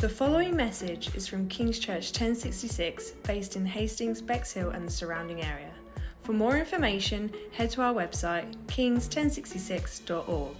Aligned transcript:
The 0.00 0.08
following 0.08 0.56
message 0.56 1.14
is 1.14 1.26
from 1.26 1.46
King's 1.48 1.78
Church 1.78 2.06
1066, 2.06 3.10
based 3.22 3.54
in 3.54 3.66
Hastings, 3.66 4.22
Bexhill, 4.22 4.70
and 4.70 4.86
the 4.86 4.90
surrounding 4.90 5.42
area. 5.42 5.74
For 6.22 6.32
more 6.32 6.56
information, 6.56 7.30
head 7.52 7.68
to 7.72 7.82
our 7.82 7.92
website, 7.92 8.50
kings1066.org. 8.66 10.56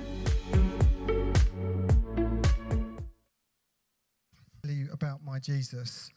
About 4.93 5.25
my 5.25 5.39
Jesus. 5.39 6.11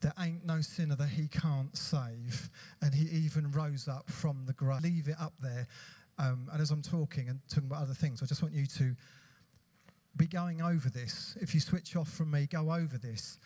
There 0.00 0.14
ain't 0.18 0.46
no 0.46 0.62
sinner 0.62 0.96
that 0.96 1.10
he 1.10 1.28
can't 1.28 1.76
save, 1.76 2.48
and 2.80 2.94
he 2.94 3.04
even 3.18 3.50
rose 3.50 3.86
up 3.86 4.08
from 4.08 4.46
the 4.46 4.54
grave. 4.54 4.82
Leave 4.82 5.08
it 5.08 5.16
up 5.20 5.34
there. 5.42 5.66
Um, 6.16 6.48
and 6.50 6.62
as 6.62 6.70
I'm 6.70 6.80
talking 6.80 7.28
and 7.28 7.38
talking 7.50 7.68
about 7.68 7.82
other 7.82 7.92
things, 7.92 8.22
I 8.22 8.26
just 8.26 8.42
want 8.42 8.54
you 8.54 8.64
to 8.64 8.96
be 10.16 10.26
going 10.26 10.62
over 10.62 10.88
this. 10.88 11.36
If 11.40 11.54
you 11.54 11.60
switch 11.60 11.96
off 11.96 12.10
from 12.10 12.30
me, 12.30 12.46
go 12.46 12.72
over 12.72 12.98
this. 12.98 13.38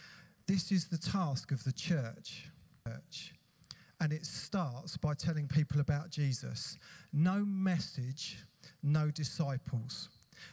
This 0.46 0.72
is 0.72 0.86
the 0.86 0.98
task 0.98 1.52
of 1.52 1.62
the 1.64 1.72
church. 1.72 2.46
church. 2.86 3.34
And 4.00 4.12
it 4.12 4.24
starts 4.24 4.96
by 4.96 5.14
telling 5.14 5.46
people 5.46 5.80
about 5.80 6.10
Jesus. 6.10 6.78
No 7.12 7.44
message, 7.44 8.38
no 8.82 9.10
disciples. 9.10 10.08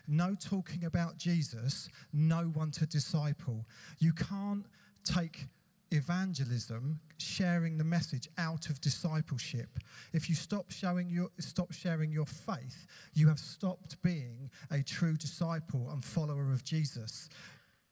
No 0.08 0.36
talking 0.36 0.84
about 0.84 1.18
Jesus, 1.18 1.90
no 2.12 2.52
one 2.54 2.72
to 2.72 2.86
disciple. 2.86 3.66
You 4.00 4.12
can't 4.14 4.66
take 5.04 5.46
evangelism, 5.92 7.00
sharing 7.18 7.78
the 7.78 7.84
message 7.84 8.28
out 8.38 8.70
of 8.70 8.82
discipleship. 8.82 9.80
If 10.14 10.30
you 10.30 10.36
stop 10.36 10.72
showing 10.72 11.10
your 11.10 11.30
stop 11.40 11.74
sharing 11.74 12.12
your 12.12 12.26
faith, 12.26 12.88
you 13.14 13.28
have 13.28 13.40
stopped 13.40 14.02
being 14.02 14.50
a 14.72 14.82
true 14.84 15.16
disciple 15.16 15.90
and 15.92 16.04
follower 16.04 16.52
of 16.52 16.64
Jesus. 16.64 17.30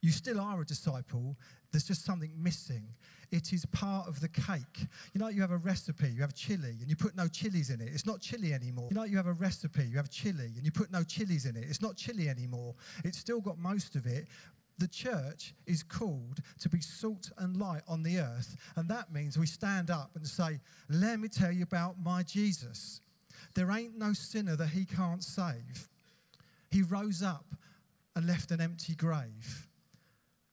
You 0.02 0.10
still 0.12 0.40
are 0.40 0.60
a 0.60 0.64
disciple. 0.64 1.36
There's 1.72 1.84
just 1.84 2.04
something 2.04 2.30
missing. 2.36 2.84
It 3.32 3.52
is 3.52 3.66
part 3.66 4.06
of 4.06 4.20
the 4.20 4.28
cake. 4.28 4.86
You 5.12 5.20
know, 5.20 5.28
you 5.28 5.40
have 5.40 5.50
a 5.50 5.56
recipe, 5.56 6.08
you 6.08 6.20
have 6.20 6.34
chili, 6.34 6.76
and 6.80 6.88
you 6.88 6.96
put 6.96 7.16
no 7.16 7.26
chilies 7.26 7.70
in 7.70 7.80
it. 7.80 7.88
It's 7.92 8.06
not 8.06 8.20
chili 8.20 8.52
anymore. 8.52 8.88
You 8.90 8.96
know, 8.96 9.04
you 9.04 9.16
have 9.16 9.26
a 9.26 9.32
recipe, 9.32 9.84
you 9.84 9.96
have 9.96 10.08
chili, 10.08 10.52
and 10.56 10.64
you 10.64 10.70
put 10.70 10.92
no 10.92 11.02
chilies 11.02 11.44
in 11.44 11.56
it. 11.56 11.64
It's 11.68 11.82
not 11.82 11.96
chili 11.96 12.28
anymore. 12.28 12.74
It's 13.04 13.18
still 13.18 13.40
got 13.40 13.58
most 13.58 13.96
of 13.96 14.06
it, 14.06 14.28
the 14.78 14.88
church 14.88 15.54
is 15.66 15.82
called 15.82 16.40
to 16.60 16.68
be 16.68 16.80
salt 16.80 17.30
and 17.38 17.56
light 17.56 17.82
on 17.88 18.02
the 18.02 18.18
earth. 18.18 18.56
And 18.76 18.88
that 18.88 19.12
means 19.12 19.38
we 19.38 19.46
stand 19.46 19.90
up 19.90 20.10
and 20.14 20.26
say, 20.26 20.60
Let 20.88 21.20
me 21.20 21.28
tell 21.28 21.52
you 21.52 21.62
about 21.62 21.96
my 22.02 22.22
Jesus. 22.22 23.00
There 23.54 23.70
ain't 23.70 23.96
no 23.96 24.12
sinner 24.12 24.56
that 24.56 24.68
he 24.68 24.84
can't 24.84 25.24
save. 25.24 25.88
He 26.70 26.82
rose 26.82 27.22
up 27.22 27.46
and 28.14 28.26
left 28.26 28.50
an 28.50 28.60
empty 28.60 28.94
grave. 28.94 29.68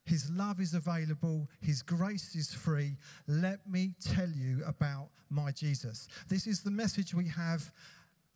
His 0.05 0.30
love 0.30 0.59
is 0.59 0.73
available. 0.73 1.49
His 1.61 1.81
grace 1.81 2.35
is 2.35 2.53
free. 2.53 2.97
Let 3.27 3.67
me 3.67 3.93
tell 4.03 4.30
you 4.30 4.61
about 4.65 5.09
my 5.30 5.52
Jesus. 5.52 6.08
This 6.27 6.45
is 6.45 6.61
the 6.61 6.71
message 6.71 7.13
we 7.13 7.27
have. 7.30 7.71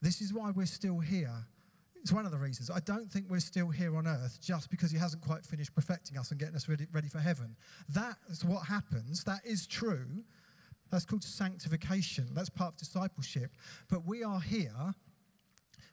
This 0.02 0.22
is 0.22 0.34
why 0.34 0.52
we're 0.52 0.66
still 0.66 1.00
here. 1.00 1.46
It's 2.08 2.14
one 2.14 2.26
of 2.26 2.32
the 2.32 2.38
reasons. 2.38 2.72
I 2.72 2.80
don't 2.80 3.12
think 3.12 3.26
we're 3.28 3.42
still 3.42 3.68
here 3.68 3.98
on 3.98 4.08
earth 4.08 4.40
just 4.42 4.70
because 4.70 4.92
he 4.92 4.98
hasn't 4.98 5.22
quite 5.22 5.46
finished 5.46 5.76
perfecting 5.76 6.18
us 6.18 6.32
and 6.32 6.40
getting 6.40 6.56
us 6.56 6.70
ready, 6.70 6.88
ready 6.94 7.10
for 7.10 7.20
heaven. 7.20 7.54
That's 7.90 8.46
what 8.46 8.66
happens. 8.66 9.26
That 9.26 9.42
is 9.44 9.68
true. 9.68 10.24
That's 10.90 11.04
called 11.04 11.22
sanctification. 11.22 12.30
That's 12.32 12.48
part 12.50 12.76
of 12.76 12.78
discipleship. 12.78 13.52
But 13.90 14.06
we 14.06 14.24
are 14.24 14.40
here 14.40 14.96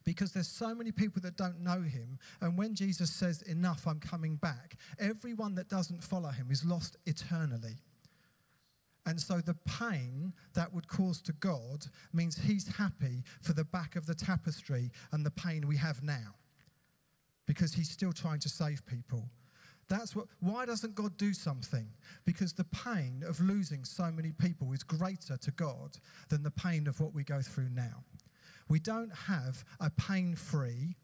because 0.04 0.30
there's 0.30 0.46
so 0.46 0.72
many 0.72 0.92
people 0.92 1.20
that 1.22 1.36
don't 1.36 1.58
know 1.58 1.82
him. 1.82 2.20
And 2.40 2.56
when 2.56 2.76
Jesus 2.76 3.10
says, 3.10 3.42
Enough, 3.42 3.84
I'm 3.84 3.98
coming 3.98 4.36
back, 4.36 4.76
everyone 5.00 5.56
that 5.56 5.68
doesn't 5.68 6.04
follow 6.04 6.28
him 6.28 6.46
is 6.48 6.64
lost 6.64 6.96
eternally. 7.06 7.74
And 9.06 9.20
so 9.20 9.40
the 9.40 9.56
pain 9.66 10.32
that 10.54 10.72
would 10.72 10.88
cause 10.88 11.20
to 11.22 11.32
God 11.32 11.86
means 12.12 12.38
he's 12.38 12.76
happy 12.76 13.22
for 13.42 13.52
the 13.52 13.64
back 13.64 13.96
of 13.96 14.06
the 14.06 14.14
tapestry 14.14 14.90
and 15.12 15.24
the 15.24 15.30
pain 15.30 15.66
we 15.68 15.76
have 15.76 16.02
now 16.02 16.34
because 17.46 17.74
he's 17.74 17.90
still 17.90 18.12
trying 18.12 18.40
to 18.40 18.48
save 18.48 18.84
people. 18.86 19.28
That's 19.88 20.16
what, 20.16 20.26
why 20.40 20.64
doesn't 20.64 20.94
God 20.94 21.16
do 21.18 21.34
something? 21.34 21.86
Because 22.24 22.54
the 22.54 22.64
pain 22.64 23.22
of 23.26 23.38
losing 23.40 23.84
so 23.84 24.10
many 24.10 24.32
people 24.32 24.72
is 24.72 24.82
greater 24.82 25.36
to 25.36 25.50
God 25.50 25.98
than 26.30 26.42
the 26.42 26.50
pain 26.50 26.86
of 26.86 27.00
what 27.00 27.14
we 27.14 27.22
go 27.22 27.42
through 27.42 27.68
now. 27.68 28.02
We 28.68 28.78
don't 28.78 29.14
have 29.14 29.62
a 29.80 29.90
pain 29.90 30.36
free, 30.36 30.96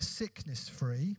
sickness 0.00 0.68
free, 0.68 1.16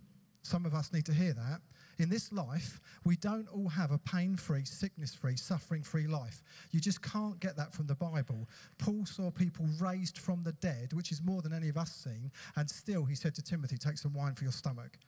some 0.47 0.65
of 0.65 0.73
us 0.73 0.93
need 0.93 1.05
to 1.05 1.13
hear 1.13 1.33
that. 1.33 1.61
In 1.99 2.09
this 2.09 2.31
life, 2.31 2.79
we 3.05 3.15
don't 3.15 3.47
all 3.47 3.69
have 3.69 3.91
a 3.91 3.97
pain 3.97 4.35
free, 4.35 4.65
sickness 4.65 5.15
free, 5.15 5.35
suffering 5.35 5.81
free 5.81 6.05
life. 6.05 6.43
You 6.71 6.79
just 6.79 7.01
can't 7.01 7.39
get 7.39 7.55
that 7.57 7.73
from 7.73 7.87
the 7.87 7.95
Bible. 7.95 8.47
Paul 8.77 9.05
saw 9.05 9.31
people 9.31 9.65
raised 9.79 10.19
from 10.19 10.43
the 10.43 10.51
dead, 10.53 10.93
which 10.93 11.11
is 11.11 11.23
more 11.23 11.41
than 11.41 11.53
any 11.53 11.69
of 11.69 11.77
us 11.77 11.91
seen, 11.91 12.31
and 12.55 12.69
still 12.69 13.05
he 13.05 13.15
said 13.15 13.33
to 13.35 13.41
Timothy, 13.41 13.77
Take 13.77 13.97
some 13.97 14.13
wine 14.13 14.35
for 14.35 14.43
your 14.43 14.53
stomach. 14.53 14.99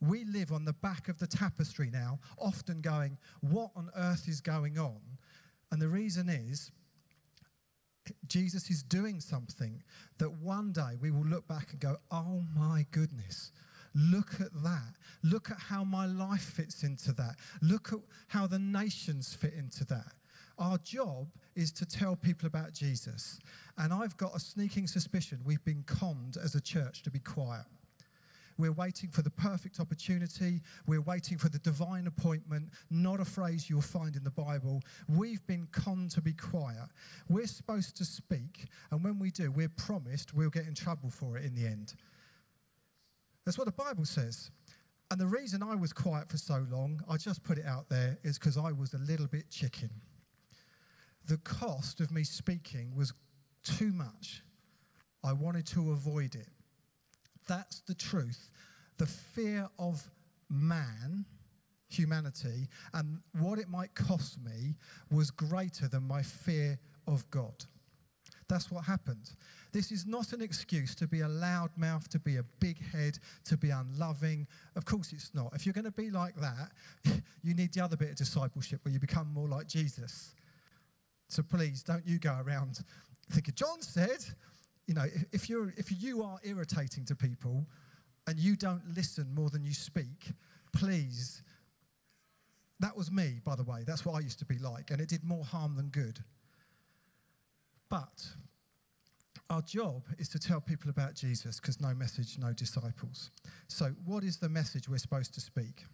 We 0.00 0.24
live 0.24 0.52
on 0.52 0.66
the 0.66 0.74
back 0.74 1.08
of 1.08 1.18
the 1.18 1.26
tapestry 1.26 1.88
now, 1.90 2.18
often 2.38 2.82
going, 2.82 3.16
What 3.40 3.70
on 3.74 3.90
earth 3.96 4.28
is 4.28 4.42
going 4.42 4.78
on? 4.78 5.00
And 5.72 5.80
the 5.80 5.88
reason 5.88 6.28
is, 6.28 6.70
Jesus 8.26 8.68
is 8.68 8.82
doing 8.82 9.18
something 9.18 9.82
that 10.18 10.30
one 10.30 10.72
day 10.72 10.98
we 11.00 11.10
will 11.10 11.24
look 11.24 11.48
back 11.48 11.68
and 11.70 11.80
go, 11.80 11.96
Oh 12.10 12.42
my 12.54 12.84
goodness, 12.90 13.50
look 13.94 14.34
at 14.40 14.52
that. 14.62 14.94
Look 15.22 15.50
at 15.50 15.58
how 15.58 15.84
my 15.84 16.06
life 16.06 16.42
fits 16.42 16.82
into 16.82 17.12
that. 17.12 17.36
Look 17.62 17.92
at 17.92 18.00
how 18.28 18.46
the 18.46 18.58
nations 18.58 19.34
fit 19.34 19.54
into 19.54 19.84
that. 19.86 20.12
Our 20.58 20.78
job 20.78 21.28
is 21.56 21.72
to 21.72 21.86
tell 21.86 22.16
people 22.16 22.46
about 22.46 22.72
Jesus. 22.72 23.40
And 23.78 23.92
I've 23.92 24.16
got 24.16 24.36
a 24.36 24.40
sneaking 24.40 24.86
suspicion 24.86 25.40
we've 25.44 25.64
been 25.64 25.82
conned 25.86 26.36
as 26.42 26.54
a 26.54 26.60
church 26.60 27.02
to 27.02 27.10
be 27.10 27.18
quiet. 27.18 27.64
We're 28.56 28.72
waiting 28.72 29.10
for 29.10 29.22
the 29.22 29.30
perfect 29.30 29.80
opportunity. 29.80 30.60
We're 30.86 31.00
waiting 31.00 31.38
for 31.38 31.48
the 31.48 31.58
divine 31.58 32.06
appointment, 32.06 32.70
not 32.88 33.20
a 33.20 33.24
phrase 33.24 33.68
you'll 33.68 33.80
find 33.80 34.14
in 34.14 34.22
the 34.22 34.30
Bible. 34.30 34.80
We've 35.08 35.44
been 35.46 35.66
conned 35.72 36.12
to 36.12 36.20
be 36.20 36.34
quiet. 36.34 36.88
We're 37.28 37.48
supposed 37.48 37.96
to 37.96 38.04
speak, 38.04 38.66
and 38.92 39.02
when 39.02 39.18
we 39.18 39.32
do, 39.32 39.50
we're 39.50 39.70
promised 39.70 40.34
we'll 40.34 40.50
get 40.50 40.66
in 40.66 40.74
trouble 40.74 41.10
for 41.10 41.36
it 41.36 41.44
in 41.44 41.54
the 41.56 41.66
end. 41.66 41.94
That's 43.44 43.58
what 43.58 43.66
the 43.66 43.72
Bible 43.72 44.04
says. 44.04 44.50
And 45.10 45.20
the 45.20 45.26
reason 45.26 45.62
I 45.62 45.74
was 45.74 45.92
quiet 45.92 46.28
for 46.28 46.38
so 46.38 46.66
long, 46.70 47.00
I 47.08 47.16
just 47.16 47.42
put 47.44 47.58
it 47.58 47.66
out 47.66 47.88
there, 47.88 48.18
is 48.22 48.38
because 48.38 48.56
I 48.56 48.72
was 48.72 48.94
a 48.94 48.98
little 48.98 49.26
bit 49.26 49.50
chicken. 49.50 49.90
The 51.26 51.36
cost 51.38 52.00
of 52.00 52.10
me 52.10 52.24
speaking 52.24 52.94
was 52.96 53.12
too 53.62 53.92
much. 53.92 54.42
I 55.22 55.32
wanted 55.32 55.66
to 55.68 55.92
avoid 55.92 56.34
it. 56.34 56.48
That's 57.46 57.80
the 57.80 57.94
truth. 57.94 58.50
The 58.98 59.06
fear 59.06 59.68
of 59.78 60.10
man, 60.50 61.24
humanity, 61.88 62.68
and 62.92 63.20
what 63.38 63.58
it 63.58 63.68
might 63.68 63.94
cost 63.94 64.38
me 64.42 64.76
was 65.10 65.30
greater 65.30 65.88
than 65.88 66.02
my 66.02 66.22
fear 66.22 66.78
of 67.06 67.28
God. 67.30 67.64
That's 68.48 68.70
what 68.70 68.84
happened. 68.84 69.30
This 69.72 69.90
is 69.90 70.06
not 70.06 70.32
an 70.32 70.42
excuse 70.42 70.94
to 70.96 71.06
be 71.06 71.20
a 71.20 71.28
loud 71.28 71.70
mouth, 71.76 72.08
to 72.10 72.18
be 72.18 72.36
a 72.36 72.44
big 72.60 72.78
head, 72.92 73.18
to 73.46 73.56
be 73.56 73.70
unloving. 73.70 74.46
Of 74.76 74.84
course, 74.84 75.12
it's 75.12 75.34
not. 75.34 75.52
If 75.54 75.66
you're 75.66 75.72
going 75.72 75.84
to 75.84 75.90
be 75.90 76.10
like 76.10 76.36
that, 76.36 76.70
you 77.42 77.54
need 77.54 77.72
the 77.72 77.82
other 77.82 77.96
bit 77.96 78.10
of 78.10 78.16
discipleship 78.16 78.80
where 78.84 78.92
you 78.92 79.00
become 79.00 79.32
more 79.32 79.48
like 79.48 79.66
Jesus. 79.66 80.34
So 81.28 81.42
please, 81.42 81.82
don't 81.82 82.06
you 82.06 82.18
go 82.18 82.38
around 82.46 82.80
thinking, 83.30 83.54
John 83.54 83.80
said, 83.80 84.24
you 84.86 84.94
know, 84.94 85.06
if, 85.32 85.48
you're, 85.48 85.72
if 85.76 85.90
you 86.02 86.22
are 86.22 86.38
irritating 86.44 87.04
to 87.06 87.16
people 87.16 87.66
and 88.26 88.38
you 88.38 88.56
don't 88.56 88.82
listen 88.94 89.34
more 89.34 89.50
than 89.50 89.64
you 89.64 89.72
speak, 89.72 90.32
please. 90.72 91.42
That 92.80 92.96
was 92.96 93.10
me, 93.10 93.40
by 93.44 93.56
the 93.56 93.62
way. 93.62 93.84
That's 93.86 94.04
what 94.04 94.14
I 94.14 94.20
used 94.20 94.38
to 94.40 94.44
be 94.44 94.58
like, 94.58 94.90
and 94.90 95.00
it 95.00 95.08
did 95.08 95.24
more 95.24 95.44
harm 95.44 95.76
than 95.76 95.88
good. 95.88 96.18
But 97.88 98.26
our 99.50 99.62
job 99.62 100.04
is 100.18 100.28
to 100.30 100.38
tell 100.38 100.60
people 100.60 100.90
about 100.90 101.14
Jesus 101.14 101.60
because 101.60 101.80
no 101.80 101.94
message, 101.94 102.38
no 102.38 102.52
disciples. 102.52 103.30
So, 103.68 103.94
what 104.04 104.24
is 104.24 104.38
the 104.38 104.48
message 104.48 104.88
we're 104.88 104.98
supposed 104.98 105.34
to 105.34 105.40
speak? 105.40 105.84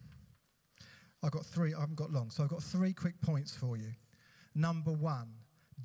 I've 1.23 1.33
got 1.33 1.45
three, 1.45 1.75
I 1.75 1.81
haven't 1.81 1.97
got 1.97 2.11
long, 2.13 2.31
so 2.31 2.43
I've 2.43 2.49
got 2.49 2.63
three 2.63 2.93
quick 2.93 3.21
points 3.21 3.55
for 3.55 3.77
you. 3.77 3.93
Number 4.55 4.93
one, 4.93 5.29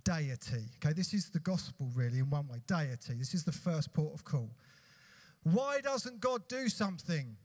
deity. 0.03 0.63
Okay, 0.77 0.93
this 0.93 1.13
is 1.13 1.29
the 1.29 1.39
gospel 1.39 1.89
really 1.93 2.19
in 2.19 2.29
one 2.29 2.47
way. 2.47 2.61
Deity. 2.67 3.15
This 3.15 3.33
is 3.33 3.43
the 3.43 3.51
first 3.51 3.93
port 3.93 4.13
of 4.13 4.23
call. 4.23 4.49
Why 5.43 5.81
doesn't 5.81 6.19
God 6.19 6.47
do 6.47 6.69
something? 6.69 7.35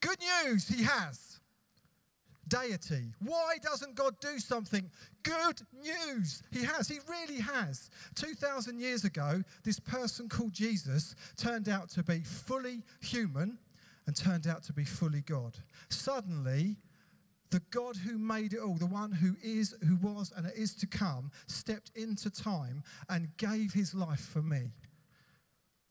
Good 0.00 0.18
news, 0.44 0.68
He 0.68 0.84
has. 0.84 1.40
Deity. 2.48 3.12
Why 3.20 3.56
doesn't 3.62 3.94
God 3.96 4.14
do 4.20 4.38
something? 4.38 4.90
Good 5.22 5.60
news. 5.82 6.42
He 6.52 6.64
has. 6.64 6.88
He 6.88 6.98
really 7.08 7.40
has. 7.40 7.90
2,000 8.14 8.78
years 8.78 9.04
ago, 9.04 9.42
this 9.64 9.80
person 9.80 10.28
called 10.28 10.52
Jesus 10.52 11.14
turned 11.36 11.68
out 11.68 11.88
to 11.90 12.02
be 12.02 12.20
fully 12.20 12.82
human 13.00 13.58
and 14.06 14.14
turned 14.14 14.46
out 14.46 14.62
to 14.64 14.72
be 14.72 14.84
fully 14.84 15.22
God. 15.22 15.56
Suddenly, 15.88 16.76
the 17.50 17.60
God 17.70 17.96
who 17.96 18.18
made 18.18 18.52
it 18.52 18.60
all, 18.60 18.74
the 18.74 18.86
one 18.86 19.12
who 19.12 19.36
is, 19.42 19.74
who 19.86 19.96
was, 19.96 20.32
and 20.36 20.50
is 20.56 20.74
to 20.76 20.86
come, 20.86 21.30
stepped 21.46 21.90
into 21.94 22.30
time 22.30 22.82
and 23.08 23.36
gave 23.36 23.72
his 23.72 23.94
life 23.94 24.20
for 24.20 24.42
me. 24.42 24.70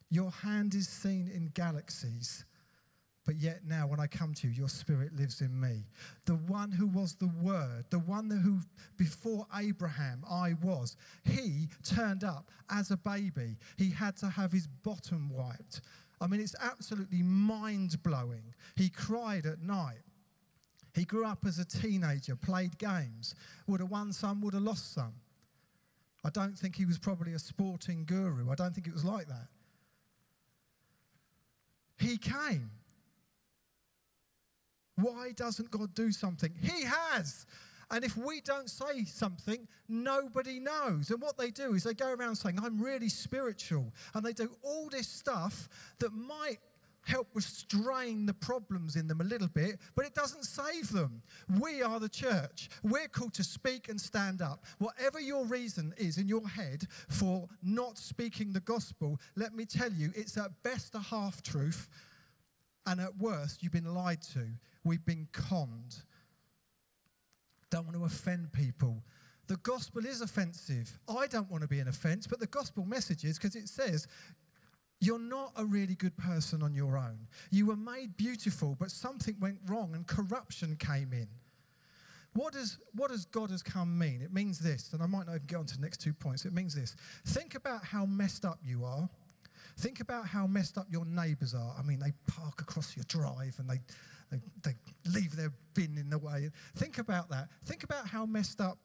Your 0.10 0.31
hand 0.31 0.75
is 0.75 0.88
seen 0.88 1.30
in 1.34 1.50
galaxies, 1.54 2.46
but 3.25 3.36
yet 3.38 3.62
now 3.66 3.88
when 3.88 4.00
I 4.00 4.07
come 4.07 4.33
to 4.36 4.48
you, 4.48 4.54
your 4.54 4.69
spirit 4.69 5.16
lives 5.16 5.42
in 5.42 5.60
me. 5.60 5.86
The 6.25 6.36
one 6.36 6.72
who 6.72 6.88
was 6.88 7.16
the 7.16 7.31
Word, 7.42 7.86
the 7.89 8.00
one 8.00 8.30
who 8.30 8.60
before 8.98 9.48
Abraham 9.56 10.24
I 10.30 10.54
was, 10.62 10.95
he 11.24 11.69
turned 11.83 12.24
up 12.24 12.51
as 12.69 12.92
a 12.92 12.98
baby. 12.98 13.57
He 13.77 13.89
had 13.89 14.16
to 14.18 14.30
have 14.30 14.51
his 14.51 14.68
bottom 14.68 15.30
wiped. 15.33 15.81
I 16.22 16.27
mean, 16.27 16.39
it's 16.39 16.56
absolutely 16.62 17.24
mind 17.24 18.01
blowing. 18.04 18.54
He 18.75 18.89
cried 18.89 19.45
at 19.45 19.62
night. 19.62 20.04
He 20.94 21.04
grew 21.04 21.25
up 21.25 21.45
as 21.45 21.60
a 21.60 21.66
teenager, 21.66 22.38
played 22.38 22.77
games, 22.77 23.36
would 23.68 23.81
have 23.81 23.92
won 23.92 24.13
some, 24.13 24.42
would 24.42 24.54
have 24.54 24.63
lost 24.63 24.94
some. 24.94 25.13
I 26.24 26.30
don't 26.30 26.57
think 26.57 26.75
he 26.75 26.86
was 26.86 26.98
probably 26.98 27.33
a 27.33 27.39
sporting 27.39 28.06
guru. 28.06 28.50
I 28.50 28.56
don't 28.56 28.74
think 28.74 28.88
it 28.88 28.94
was 28.94 29.04
like 29.04 29.27
that. 29.27 29.48
He 31.98 32.18
came. 32.18 32.72
Why 34.96 35.32
doesn't 35.36 35.72
God 35.72 35.94
do 35.94 36.12
something? 36.12 36.54
He 36.62 36.84
has. 36.84 37.46
And 37.92 38.04
if 38.04 38.18
we 38.18 38.42
don't 38.42 38.70
say 38.70 39.04
something, 39.06 39.68
nobody 39.88 40.60
knows. 40.60 41.12
And 41.12 41.22
what 41.22 41.38
they 41.38 41.52
do 41.52 41.76
is 41.76 41.84
they 41.84 41.94
go 41.94 42.14
around 42.14 42.36
saying, 42.36 42.60
I'm 42.62 42.82
really 42.82 43.10
spiritual. 43.10 43.94
And 44.14 44.26
they 44.26 44.34
do 44.34 44.50
all 44.64 44.90
this 44.90 45.08
stuff 45.08 45.70
that 46.00 46.12
might 46.12 46.58
help 47.06 47.28
restrain 47.36 48.26
the 48.26 48.34
problems 48.34 48.96
in 48.96 49.08
them 49.08 49.22
a 49.22 49.24
little 49.24 49.48
bit, 49.48 49.80
but 49.96 50.06
it 50.06 50.16
doesn't 50.16 50.44
save 50.44 50.92
them. 50.92 51.22
We 51.60 51.84
are 51.84 52.00
the 52.00 52.10
church. 52.10 52.70
We're 52.84 53.08
called 53.08 53.36
to 53.36 53.44
speak 53.44 53.90
and 53.90 54.02
stand 54.02 54.42
up. 54.42 54.66
Whatever 54.80 55.20
your 55.20 55.46
reason 55.46 55.94
is 55.98 56.18
in 56.18 56.28
your 56.28 56.48
head 56.48 56.88
for 57.10 57.48
not 57.62 57.98
speaking 57.98 58.52
the 58.52 58.60
gospel, 58.62 59.20
let 59.36 59.54
me 59.56 59.66
tell 59.66 59.92
you, 59.92 60.12
it's 60.16 60.36
at 60.38 60.64
best 60.64 60.96
a 60.96 61.00
half 61.00 61.44
truth, 61.44 61.88
and 62.88 63.00
at 63.00 63.16
worst, 63.18 63.62
you've 63.62 63.72
been 63.72 63.94
lied 63.94 64.22
to. 64.34 64.48
We've 64.86 65.06
been 65.06 65.28
conned. 65.34 65.98
Don't 67.72 67.86
want 67.86 67.98
to 67.98 68.06
offend 68.06 68.54
people. 68.54 69.04
The 69.48 69.58
gospel 69.58 70.06
is 70.06 70.22
offensive. 70.22 70.98
I 71.10 71.28
don't 71.28 71.50
want 71.52 71.64
to 71.64 71.68
be 71.68 71.80
an 71.80 71.88
offense, 71.88 72.26
but 72.28 72.40
the 72.40 72.48
gospel 72.48 72.86
message 72.86 73.26
is 73.26 73.38
because 73.38 73.56
it 73.56 73.68
says 73.68 74.08
you're 75.02 75.20
not 75.20 75.52
a 75.58 75.66
really 75.66 75.96
good 75.96 76.16
person 76.18 76.64
on 76.64 76.74
your 76.74 76.98
own. 76.98 77.28
You 77.52 77.66
were 77.66 77.76
made 77.76 78.16
beautiful, 78.16 78.76
but 78.80 78.92
something 78.92 79.36
went 79.40 79.60
wrong 79.68 79.94
and 79.94 80.08
corruption 80.08 80.78
came 80.78 81.12
in. 81.12 81.28
What 82.34 82.54
does, 82.54 82.80
what 82.94 83.12
does 83.12 83.26
God 83.26 83.50
has 83.52 83.64
come 83.64 83.98
mean? 83.98 84.22
It 84.22 84.34
means 84.34 84.60
this, 84.60 84.92
and 84.94 85.02
I 85.02 85.06
might 85.06 85.26
not 85.26 85.36
even 85.36 85.48
get 85.48 85.56
on 85.58 85.66
to 85.68 85.76
the 85.76 85.82
next 85.82 86.02
two 86.02 86.14
points. 86.14 86.46
It 86.46 86.54
means 86.54 86.76
this. 86.76 86.96
Think 87.28 87.56
about 87.56 87.84
how 87.84 88.06
messed 88.06 88.44
up 88.44 88.60
you 88.64 88.84
are. 88.84 89.10
Think 89.78 90.00
about 90.00 90.28
how 90.28 90.46
messed 90.48 90.78
up 90.78 90.88
your 90.90 91.06
neighbours 91.06 91.54
are. 91.54 91.74
I 91.78 91.82
mean, 91.82 92.00
they 92.00 92.14
park 92.28 92.62
across 92.62 92.96
your 92.96 93.06
drive 93.08 93.56
and 93.60 93.70
they, 93.70 93.80
they, 94.64 94.72
they 95.04 95.12
leave 95.12 95.36
their 95.36 95.52
bin 95.74 95.98
in 95.98 96.10
the 96.10 96.18
way. 96.18 96.50
Think 96.76 96.98
about 96.98 97.30
that. 97.30 97.50
Think 97.66 97.84
about 97.84 98.08
how 98.08 98.26
messed 98.26 98.62
up 98.62 98.78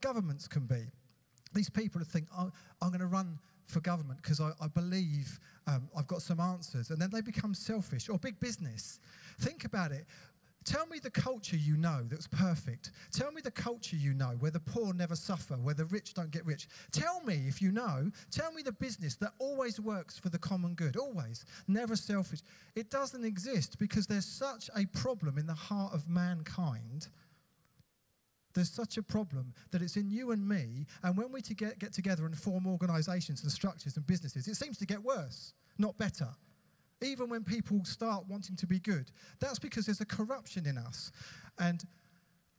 governments 0.00 0.48
can 0.48 0.66
be. 0.66 0.86
These 1.54 1.70
people 1.70 2.00
think, 2.02 2.26
oh, 2.36 2.50
I'm 2.82 2.88
going 2.88 3.00
to 3.00 3.06
run 3.06 3.38
for 3.66 3.80
government 3.80 4.20
because 4.22 4.40
I, 4.40 4.50
I, 4.60 4.68
believe 4.68 5.38
um, 5.66 5.88
I've 5.96 6.06
got 6.06 6.22
some 6.22 6.40
answers. 6.40 6.90
And 6.90 7.00
then 7.00 7.10
they 7.12 7.20
become 7.20 7.54
selfish 7.54 8.08
or 8.08 8.18
big 8.18 8.40
business. 8.40 8.98
Think 9.40 9.64
about 9.64 9.92
it. 9.92 10.06
Tell 10.68 10.86
me 10.86 10.98
the 10.98 11.10
culture 11.10 11.56
you 11.56 11.78
know 11.78 12.04
that's 12.10 12.26
perfect. 12.26 12.90
Tell 13.10 13.32
me 13.32 13.40
the 13.40 13.50
culture 13.50 13.96
you 13.96 14.12
know 14.12 14.36
where 14.38 14.50
the 14.50 14.60
poor 14.60 14.92
never 14.92 15.16
suffer, 15.16 15.54
where 15.54 15.72
the 15.72 15.86
rich 15.86 16.12
don't 16.12 16.30
get 16.30 16.44
rich. 16.44 16.68
Tell 16.92 17.22
me, 17.22 17.46
if 17.48 17.62
you 17.62 17.72
know, 17.72 18.10
tell 18.30 18.52
me 18.52 18.60
the 18.60 18.72
business 18.72 19.16
that 19.16 19.32
always 19.38 19.80
works 19.80 20.18
for 20.18 20.28
the 20.28 20.36
common 20.38 20.74
good, 20.74 20.98
always, 20.98 21.46
never 21.68 21.96
selfish. 21.96 22.40
It 22.76 22.90
doesn't 22.90 23.24
exist 23.24 23.78
because 23.78 24.06
there's 24.06 24.26
such 24.26 24.68
a 24.76 24.84
problem 24.88 25.38
in 25.38 25.46
the 25.46 25.54
heart 25.54 25.94
of 25.94 26.06
mankind 26.06 27.08
there's 28.54 28.70
such 28.70 28.96
a 28.96 29.02
problem 29.02 29.54
that 29.70 29.82
it's 29.82 29.96
in 29.96 30.10
you 30.10 30.32
and 30.32 30.48
me, 30.48 30.86
and 31.04 31.16
when 31.16 31.30
we 31.30 31.40
to 31.42 31.54
get, 31.54 31.78
get 31.78 31.92
together 31.92 32.26
and 32.26 32.36
form 32.36 32.66
organizations 32.66 33.42
and 33.44 33.52
structures 33.52 33.96
and 33.96 34.04
businesses, 34.04 34.48
it 34.48 34.56
seems 34.56 34.76
to 34.78 34.86
get 34.86 35.00
worse, 35.00 35.52
not 35.78 35.96
better. 35.96 36.28
Even 37.00 37.28
when 37.28 37.44
people 37.44 37.84
start 37.84 38.24
wanting 38.28 38.56
to 38.56 38.66
be 38.66 38.80
good, 38.80 39.10
that's 39.40 39.58
because 39.58 39.86
there's 39.86 40.00
a 40.00 40.06
corruption 40.06 40.66
in 40.66 40.76
us. 40.76 41.12
And 41.58 41.84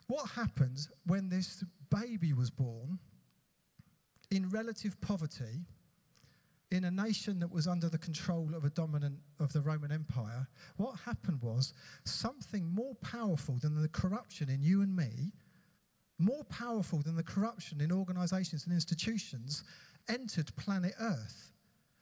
what 0.07 0.29
happens 0.29 0.89
when 1.05 1.29
this 1.29 1.63
baby 1.89 2.33
was 2.33 2.49
born 2.49 2.99
in 4.31 4.49
relative 4.49 4.99
poverty? 5.01 5.65
in 6.71 6.83
a 6.83 6.91
nation 6.91 7.39
that 7.39 7.51
was 7.51 7.67
under 7.67 7.89
the 7.89 7.97
control 7.97 8.53
of 8.53 8.63
a 8.63 8.69
dominant 8.69 9.17
of 9.39 9.51
the 9.53 9.59
Roman 9.59 9.91
Empire, 9.91 10.47
what 10.77 10.99
happened 10.99 11.41
was 11.41 11.73
something 12.05 12.71
more 12.71 12.93
powerful 13.01 13.57
than 13.59 13.81
the 13.81 13.87
corruption 13.87 14.49
in 14.49 14.61
you 14.61 14.83
and 14.83 14.95
me 14.95 15.31
more 16.19 16.43
powerful 16.43 17.01
than 17.01 17.15
the 17.15 17.23
corruption 17.23 17.81
in 17.81 17.91
organizations 17.91 18.65
and 18.65 18.73
institutions, 18.73 19.63
entered 20.09 20.53
planet 20.57 20.93
Earth. 20.99 21.53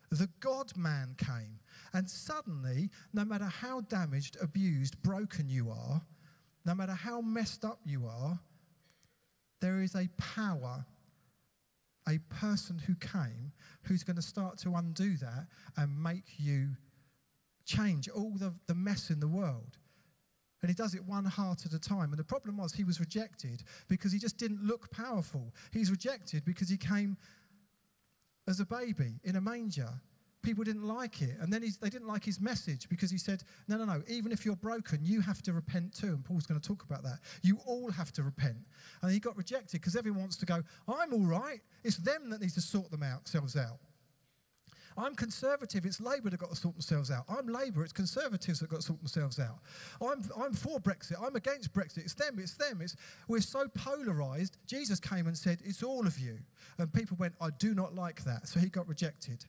The 0.09 0.29
God 0.39 0.75
man 0.75 1.15
came. 1.17 1.59
And 1.93 2.09
suddenly, 2.09 2.89
no 3.13 3.25
matter 3.25 3.45
how 3.45 3.81
damaged, 3.81 4.37
abused, 4.41 5.01
broken 5.01 5.49
you 5.49 5.69
are, 5.69 6.01
no 6.65 6.75
matter 6.75 6.93
how 6.93 7.21
messed 7.21 7.65
up 7.65 7.79
you 7.85 8.05
are, 8.05 8.39
there 9.61 9.81
is 9.81 9.95
a 9.95 10.07
power, 10.17 10.85
a 12.07 12.19
person 12.29 12.77
who 12.77 12.95
came 12.95 13.51
who's 13.83 14.03
going 14.03 14.15
to 14.15 14.21
start 14.21 14.57
to 14.59 14.75
undo 14.75 15.17
that 15.17 15.47
and 15.77 16.01
make 16.01 16.25
you 16.37 16.69
change 17.65 18.07
all 18.09 18.31
the, 18.37 18.53
the 18.67 18.75
mess 18.75 19.09
in 19.09 19.19
the 19.19 19.27
world. 19.27 19.77
And 20.61 20.69
he 20.69 20.75
does 20.75 20.95
it 20.95 21.05
one 21.05 21.25
heart 21.25 21.65
at 21.65 21.73
a 21.73 21.79
time. 21.79 22.11
And 22.11 22.17
the 22.17 22.23
problem 22.23 22.57
was 22.57 22.73
he 22.73 22.83
was 22.83 22.99
rejected 22.99 23.63
because 23.87 24.11
he 24.11 24.19
just 24.19 24.37
didn't 24.37 24.63
look 24.63 24.89
powerful. 24.89 25.53
He's 25.71 25.91
rejected 25.91 26.43
because 26.45 26.67
he 26.67 26.77
came 26.77 27.17
as 28.47 28.59
a 28.59 28.65
baby 28.65 29.19
in 29.23 29.35
a 29.35 29.41
manger. 29.41 29.89
People 30.43 30.63
didn't 30.63 30.87
like 30.87 31.21
it. 31.21 31.35
And 31.41 31.51
then 31.51 31.61
they 31.81 31.89
didn't 31.89 32.07
like 32.07 32.23
his 32.23 32.39
message 32.39 32.87
because 32.87 33.11
he 33.11 33.17
said, 33.17 33.43
no, 33.67 33.75
no, 33.77 33.85
no, 33.85 34.01
even 34.07 34.31
if 34.31 34.45
you're 34.45 34.55
broken, 34.55 34.99
you 35.03 35.19
have 35.19 35.41
to 35.41 35.53
repent 35.53 35.93
too. 35.93 36.07
And 36.07 36.23
Paul's 36.23 36.45
going 36.45 36.59
to 36.59 36.65
talk 36.65 36.83
about 36.83 37.03
that. 37.03 37.19
You 37.41 37.59
all 37.65 37.91
have 37.91 38.13
to 38.13 38.23
repent. 38.23 38.57
And 39.01 39.11
he 39.11 39.19
got 39.19 39.35
rejected 39.35 39.81
because 39.81 39.95
everyone 39.95 40.21
wants 40.21 40.37
to 40.37 40.45
go, 40.45 40.63
I'm 40.87 41.13
all 41.13 41.25
right. 41.25 41.59
It's 41.83 41.97
them 41.97 42.29
that 42.29 42.39
need 42.39 42.51
to 42.51 42.61
sort 42.61 42.89
themselves 42.91 43.57
out. 43.57 43.79
I'm 44.97 45.15
conservative, 45.15 45.85
it's 45.85 46.01
Labour 46.01 46.31
that 46.31 46.39
got 46.39 46.49
to 46.49 46.55
sort 46.55 46.75
themselves 46.75 47.11
out. 47.11 47.25
I'm 47.29 47.47
Labour, 47.47 47.83
it's 47.83 47.93
Conservatives 47.93 48.59
that 48.59 48.69
got 48.69 48.77
to 48.77 48.85
sort 48.85 48.99
themselves 48.99 49.39
out. 49.39 49.59
I'm, 50.01 50.23
I'm 50.41 50.53
for 50.53 50.79
Brexit, 50.79 51.21
I'm 51.21 51.35
against 51.35 51.73
Brexit. 51.73 51.99
It's 51.99 52.15
them, 52.15 52.39
it's 52.39 52.55
them. 52.55 52.81
It's, 52.81 52.95
we're 53.27 53.41
so 53.41 53.67
polarised. 53.67 54.57
Jesus 54.65 54.99
came 54.99 55.27
and 55.27 55.37
said, 55.37 55.59
It's 55.63 55.83
all 55.83 56.07
of 56.07 56.17
you. 56.17 56.37
And 56.79 56.91
people 56.91 57.15
went, 57.19 57.33
I 57.39 57.49
do 57.59 57.75
not 57.75 57.93
like 57.93 58.23
that. 58.23 58.47
So 58.47 58.59
he 58.59 58.69
got 58.69 58.87
rejected. 58.87 59.45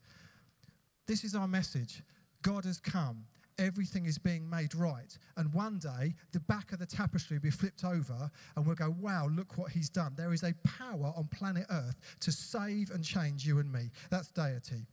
This 1.07 1.25
is 1.25 1.35
our 1.35 1.49
message 1.49 2.03
God 2.43 2.65
has 2.65 2.79
come 2.79 3.25
everything 3.59 4.07
is 4.07 4.19
being 4.19 4.49
made 4.49 4.75
right. 4.75 5.19
And 5.37 5.53
one 5.53 5.79
day, 5.79 6.15
the 6.33 6.41
back 6.41 6.73
of 6.73 6.79
the 6.79 6.87
tapestry 6.87 7.37
will 7.37 7.43
be 7.43 7.51
flipped 7.51 7.85
over, 7.85 8.31
and 8.57 8.67
we'll 8.67 8.77
go, 8.77 8.95
wow, 9.01 9.29
look 9.31 9.59
what 9.59 9.73
he's 9.73 9.89
done. 9.89 10.15
There 10.17 10.33
is 10.33 10.43
a 10.43 10.55
power 10.65 11.13
on 11.17 11.29
planet 11.33 11.67
Earth 11.71 11.97
to 12.21 12.33
save 12.33 12.91
and 12.91 13.05
change 13.05 13.47
you 13.47 13.59
and 13.59 13.71
me. 13.71 13.91
That's 14.11 14.31
deity. 14.31 14.87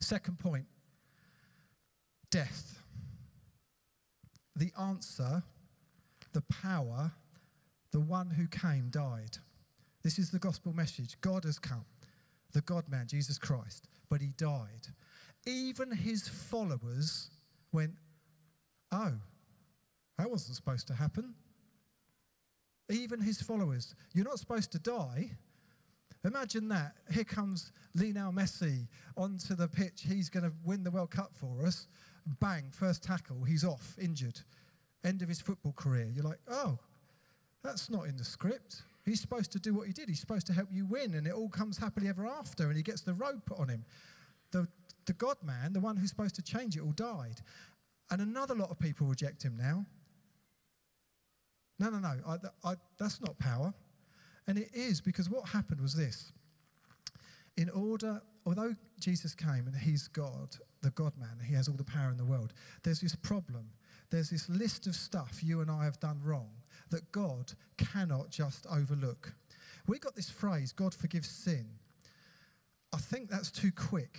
Second 0.00 0.38
point 0.38 0.66
death. 2.30 2.82
The 4.54 4.72
answer, 4.78 5.42
the 6.32 6.42
power, 6.42 7.12
the 7.92 8.00
one 8.00 8.30
who 8.30 8.46
came 8.48 8.88
died. 8.90 9.38
This 10.02 10.18
is 10.18 10.30
the 10.30 10.38
gospel 10.38 10.72
message. 10.72 11.16
God 11.20 11.44
has 11.44 11.58
come, 11.58 11.84
the 12.52 12.60
God 12.62 12.88
man, 12.88 13.06
Jesus 13.06 13.38
Christ, 13.38 13.88
but 14.10 14.20
he 14.20 14.28
died. 14.36 14.88
Even 15.46 15.90
his 15.90 16.28
followers 16.28 17.30
went, 17.72 17.92
Oh, 18.90 19.14
that 20.18 20.30
wasn't 20.30 20.56
supposed 20.56 20.86
to 20.88 20.94
happen. 20.94 21.34
Even 22.90 23.20
his 23.20 23.40
followers, 23.42 23.94
you're 24.14 24.24
not 24.24 24.38
supposed 24.38 24.72
to 24.72 24.78
die. 24.78 25.30
Imagine 26.28 26.68
that. 26.68 26.92
Here 27.10 27.24
comes 27.24 27.72
Lionel 27.94 28.32
Messi 28.32 28.86
onto 29.16 29.54
the 29.54 29.66
pitch. 29.66 30.04
He's 30.06 30.28
going 30.28 30.44
to 30.44 30.52
win 30.62 30.84
the 30.84 30.90
World 30.90 31.10
Cup 31.10 31.30
for 31.34 31.64
us. 31.64 31.88
Bang, 32.38 32.64
first 32.70 33.02
tackle. 33.02 33.44
He's 33.44 33.64
off, 33.64 33.96
injured. 33.98 34.38
End 35.04 35.22
of 35.22 35.28
his 35.28 35.40
football 35.40 35.72
career. 35.72 36.06
You're 36.14 36.26
like, 36.26 36.40
oh, 36.50 36.78
that's 37.64 37.88
not 37.88 38.08
in 38.08 38.18
the 38.18 38.24
script. 38.24 38.82
He's 39.06 39.22
supposed 39.22 39.52
to 39.52 39.58
do 39.58 39.72
what 39.72 39.86
he 39.86 39.94
did. 39.94 40.10
He's 40.10 40.20
supposed 40.20 40.46
to 40.48 40.52
help 40.52 40.68
you 40.70 40.84
win, 40.84 41.14
and 41.14 41.26
it 41.26 41.32
all 41.32 41.48
comes 41.48 41.78
happily 41.78 42.08
ever 42.08 42.26
after, 42.26 42.68
and 42.68 42.76
he 42.76 42.82
gets 42.82 43.00
the 43.00 43.14
robe 43.14 43.42
put 43.46 43.58
on 43.58 43.70
him. 43.70 43.86
The, 44.50 44.68
the 45.06 45.14
God 45.14 45.38
man, 45.42 45.72
the 45.72 45.80
one 45.80 45.96
who's 45.96 46.10
supposed 46.10 46.34
to 46.34 46.42
change 46.42 46.76
it 46.76 46.82
all, 46.82 46.92
died. 46.92 47.40
And 48.10 48.20
another 48.20 48.54
lot 48.54 48.70
of 48.70 48.78
people 48.78 49.06
reject 49.06 49.42
him 49.42 49.56
now. 49.56 49.86
No, 51.78 51.88
no, 51.88 51.98
no, 52.00 52.14
I, 52.26 52.36
I, 52.70 52.74
that's 52.98 53.22
not 53.22 53.38
power. 53.38 53.72
And 54.48 54.58
it 54.58 54.70
is 54.72 55.00
because 55.00 55.30
what 55.30 55.50
happened 55.50 55.80
was 55.80 55.94
this. 55.94 56.32
In 57.58 57.68
order, 57.70 58.22
although 58.46 58.74
Jesus 58.98 59.34
came 59.34 59.66
and 59.66 59.76
he's 59.76 60.08
God, 60.08 60.56
the 60.80 60.90
God 60.90 61.12
man, 61.18 61.38
he 61.46 61.54
has 61.54 61.68
all 61.68 61.76
the 61.76 61.84
power 61.84 62.10
in 62.10 62.16
the 62.16 62.24
world, 62.24 62.54
there's 62.82 63.00
this 63.00 63.14
problem. 63.14 63.70
There's 64.10 64.30
this 64.30 64.48
list 64.48 64.86
of 64.86 64.94
stuff 64.94 65.40
you 65.42 65.60
and 65.60 65.70
I 65.70 65.84
have 65.84 66.00
done 66.00 66.20
wrong 66.24 66.48
that 66.90 67.12
God 67.12 67.52
cannot 67.76 68.30
just 68.30 68.66
overlook. 68.70 69.34
We 69.86 69.98
got 69.98 70.16
this 70.16 70.30
phrase, 70.30 70.72
God 70.72 70.94
forgives 70.94 71.28
sin. 71.28 71.66
I 72.92 72.96
think 72.96 73.28
that's 73.28 73.50
too 73.50 73.70
quick. 73.70 74.18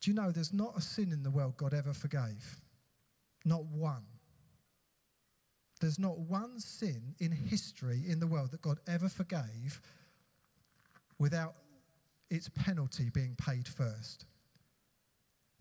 Do 0.00 0.10
you 0.10 0.14
know 0.14 0.30
there's 0.30 0.52
not 0.52 0.76
a 0.76 0.82
sin 0.82 1.10
in 1.10 1.22
the 1.22 1.30
world 1.30 1.56
God 1.56 1.72
ever 1.72 1.94
forgave? 1.94 2.60
Not 3.46 3.64
one. 3.64 4.04
There's 5.84 5.98
not 5.98 6.18
one 6.18 6.58
sin 6.60 7.14
in 7.18 7.30
history 7.30 8.04
in 8.08 8.18
the 8.18 8.26
world 8.26 8.52
that 8.52 8.62
God 8.62 8.78
ever 8.88 9.06
forgave 9.06 9.82
without 11.18 11.56
its 12.30 12.48
penalty 12.48 13.10
being 13.12 13.36
paid 13.36 13.68
first. 13.68 14.24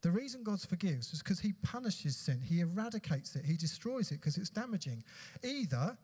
The 0.01 0.11
reason 0.11 0.41
God 0.41 0.61
forgives 0.61 1.11
is 1.11 1.21
because 1.21 1.41
He 1.41 1.51
punishes 1.51 2.15
sin, 2.15 2.39
He 2.39 2.61
eradicates 2.61 3.35
it, 3.35 3.43
He 3.43 3.57
destroys 3.57 4.13
it 4.13 4.21
because 4.21 4.37
it's 4.37 4.49
damaging. 4.49 5.03
Either 5.43 5.97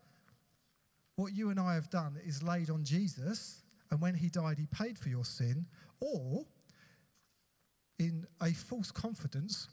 what 1.16 1.34
you 1.34 1.50
and 1.50 1.58
I 1.58 1.76
have 1.76 1.90
done 1.90 2.18
is 2.26 2.44
laid 2.44 2.70
on 2.70 2.84
Jesus, 2.84 3.64
and 3.90 4.02
when 4.02 4.16
He 4.16 4.28
died, 4.28 4.58
He 4.58 4.66
paid 4.66 5.00
for 5.00 5.08
your 5.08 5.24
sin, 5.24 5.66
or 6.02 6.46
in 7.98 8.28
a 8.42 8.52
false 8.52 8.92
confidence, 8.92 9.70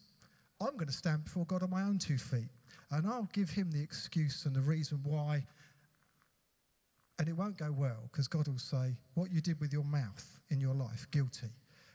I'm 0.60 0.74
going 0.74 0.86
to 0.86 0.92
stand 0.92 1.24
before 1.24 1.46
God 1.46 1.64
on 1.64 1.70
my 1.70 1.82
own 1.82 1.98
two 1.98 2.16
feet 2.16 2.50
and 2.90 3.06
I'll 3.06 3.28
give 3.32 3.50
him 3.50 3.70
the 3.70 3.82
excuse 3.82 4.46
and 4.46 4.54
the 4.54 4.60
reason 4.60 5.00
why. 5.02 5.44
And 7.18 7.28
it 7.28 7.32
won't 7.32 7.56
go 7.56 7.72
well 7.72 8.08
because 8.10 8.28
God 8.28 8.46
will 8.46 8.58
say, 8.58 8.96
What 9.14 9.30
you 9.30 9.40
did 9.40 9.60
with 9.60 9.72
your 9.72 9.84
mouth 9.84 10.38
in 10.50 10.60
your 10.60 10.74
life, 10.74 11.06
guilty. 11.10 11.48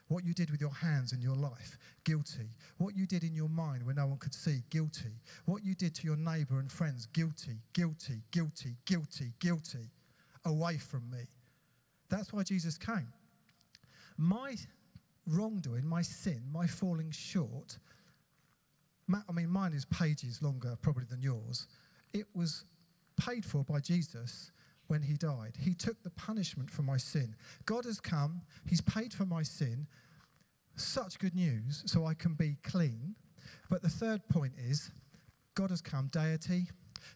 What 0.08 0.26
you 0.26 0.34
did 0.34 0.52
with 0.52 0.60
your 0.60 0.74
hands 0.74 1.14
in 1.14 1.22
your 1.22 1.38
life, 1.38 1.78
guilty. 2.04 2.50
What 2.80 2.98
you 2.98 3.06
did 3.06 3.24
in 3.24 3.34
your 3.34 3.48
mind 3.48 3.86
where 3.86 3.96
no 3.96 4.08
one 4.08 4.18
could 4.18 4.34
see, 4.34 4.62
guilty. 4.70 5.14
What 5.46 5.64
you 5.64 5.74
did 5.74 5.96
to 5.96 6.04
your 6.06 6.18
neighbor 6.18 6.60
and 6.60 6.70
friends, 6.70 7.06
guilty, 7.06 7.62
guilty, 7.72 8.22
guilty, 8.32 8.76
guilty, 8.86 9.32
guilty. 9.40 9.90
Away 10.44 10.78
from 10.80 11.10
me. 11.10 11.30
That's 12.10 12.34
why 12.34 12.44
Jesus 12.44 12.78
came. 12.78 13.08
My 14.18 14.56
wrongdoing, 15.28 15.88
my 15.88 16.02
sin, 16.02 16.42
my 16.52 16.68
falling 16.68 17.12
short, 17.12 17.78
I 19.16 19.32
mean, 19.32 19.50
mine 19.50 19.74
is 19.74 19.86
pages 19.86 20.42
longer 20.42 20.78
probably 20.82 21.06
than 21.10 21.22
yours. 21.22 21.68
It 22.14 22.26
was 22.34 22.66
paid 23.18 23.46
for 23.46 23.64
by 23.64 23.80
Jesus 23.80 24.52
when 24.88 25.02
he 25.02 25.14
died. 25.14 25.54
He 25.60 25.74
took 25.74 26.02
the 26.04 26.10
punishment 26.12 26.70
for 26.70 26.82
my 26.82 26.98
sin. 26.98 27.36
God 27.66 27.86
has 27.86 28.00
come, 28.00 28.42
he's 28.66 28.82
paid 28.82 29.14
for 29.14 29.26
my 29.26 29.44
sin. 29.44 29.88
Such 30.76 31.20
good 31.20 31.36
news, 31.36 31.84
so 31.86 32.06
I 32.06 32.14
can 32.14 32.34
be 32.34 32.58
clean. 32.64 33.16
But 33.70 33.82
the 33.82 33.90
third 33.90 34.28
point 34.30 34.54
is 34.58 34.92
God 35.56 35.70
has 35.70 35.82
come, 35.82 36.10
deity, 36.12 36.68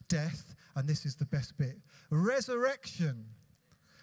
death, 0.07 0.55
and 0.75 0.87
this 0.87 1.05
is 1.05 1.15
the 1.15 1.25
best 1.25 1.57
bit 1.57 1.77
resurrection. 2.09 3.25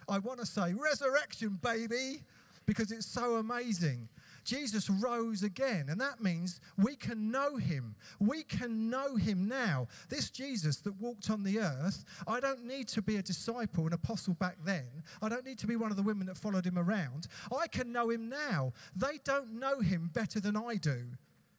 I 0.08 0.18
want 0.18 0.40
to 0.40 0.46
say 0.46 0.74
resurrection, 0.74 1.58
baby, 1.62 2.22
because 2.66 2.92
it's 2.92 3.06
so 3.06 3.36
amazing. 3.36 4.08
Jesus 4.44 4.90
rose 4.90 5.42
again, 5.42 5.86
and 5.88 6.00
that 6.00 6.22
means 6.22 6.60
we 6.76 6.96
can 6.96 7.30
know 7.30 7.56
him. 7.56 7.94
We 8.18 8.42
can 8.42 8.90
know 8.90 9.16
him 9.16 9.48
now. 9.48 9.88
This 10.08 10.30
Jesus 10.30 10.78
that 10.78 11.00
walked 11.00 11.30
on 11.30 11.42
the 11.42 11.60
earth, 11.60 12.04
I 12.26 12.40
don't 12.40 12.64
need 12.64 12.88
to 12.88 13.02
be 13.02 13.16
a 13.16 13.22
disciple, 13.22 13.86
an 13.86 13.92
apostle 13.92 14.34
back 14.34 14.56
then. 14.64 14.86
I 15.20 15.28
don't 15.28 15.44
need 15.44 15.58
to 15.58 15.66
be 15.66 15.76
one 15.76 15.90
of 15.90 15.96
the 15.96 16.02
women 16.02 16.26
that 16.26 16.36
followed 16.36 16.66
him 16.66 16.78
around. 16.78 17.28
I 17.56 17.66
can 17.68 17.92
know 17.92 18.10
him 18.10 18.28
now. 18.28 18.72
They 18.96 19.18
don't 19.24 19.52
know 19.58 19.80
him 19.80 20.10
better 20.12 20.40
than 20.40 20.56
I 20.56 20.76
do. 20.76 21.04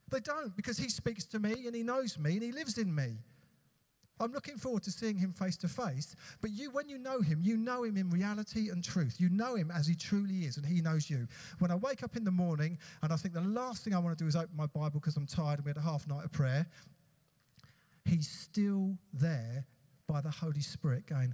They 0.10 0.20
don't 0.20 0.56
because 0.56 0.78
he 0.78 0.90
speaks 0.90 1.25
to 1.25 1.40
me 1.40 1.66
and 1.66 1.75
he 1.75 1.82
knows 1.84 2.20
me 2.20 2.34
and 2.34 2.44
he 2.44 2.52
lives 2.52 2.78
in 2.78 2.94
me. 2.94 3.18
I'm 4.20 4.32
looking 4.32 4.58
forward 4.58 4.84
to 4.84 4.91
seeing 4.91 5.17
him 5.17 5.34
face 5.34 5.58
to 5.58 5.67
face. 5.67 6.15
But 6.39 6.51
you, 6.51 6.70
when 6.72 6.88
you 6.88 6.98
know 6.98 7.20
him, 7.22 7.41
you 7.41 7.58
know 7.58 7.84
him 7.84 7.98
in 7.98 8.10
reality 8.10 8.70
and 8.70 8.84
truth. 8.84 9.15
You 9.20 9.29
know 9.29 9.55
him 9.55 9.72
as 9.72 9.88
he 9.88 9.96
truly 9.96 10.46
is, 10.46 10.58
and 10.58 10.65
he 10.65 10.82
knows 10.82 11.10
you. 11.10 11.27
When 11.60 11.72
I 11.72 11.75
wake 11.75 12.03
up 12.03 12.15
in 12.15 12.24
the 12.24 12.32
morning, 12.32 12.77
and 13.01 13.12
I 13.12 13.15
think 13.15 13.34
the 13.34 13.41
last 13.41 13.84
thing 13.84 13.93
I 13.93 14.00
want 14.00 14.17
to 14.17 14.24
do 14.24 14.27
is 14.27 14.36
open 14.36 14.55
my 14.55 14.67
Bible 14.67 15.00
because 15.00 15.17
I'm 15.17 15.25
tired 15.25 15.60
and 15.60 15.65
we 15.65 15.70
had 15.70 15.77
a 15.77 15.82
half 15.82 16.08
night 16.08 16.24
of 16.24 16.32
prayer, 16.32 16.67
he's 18.05 18.29
still 18.29 18.96
there 19.13 19.65
by 20.08 20.22
the 20.22 20.32
Holy 20.32 20.62
Spirit 20.62 21.08
going, 21.08 21.34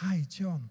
Hey, 0.00 0.22
John, 0.28 0.70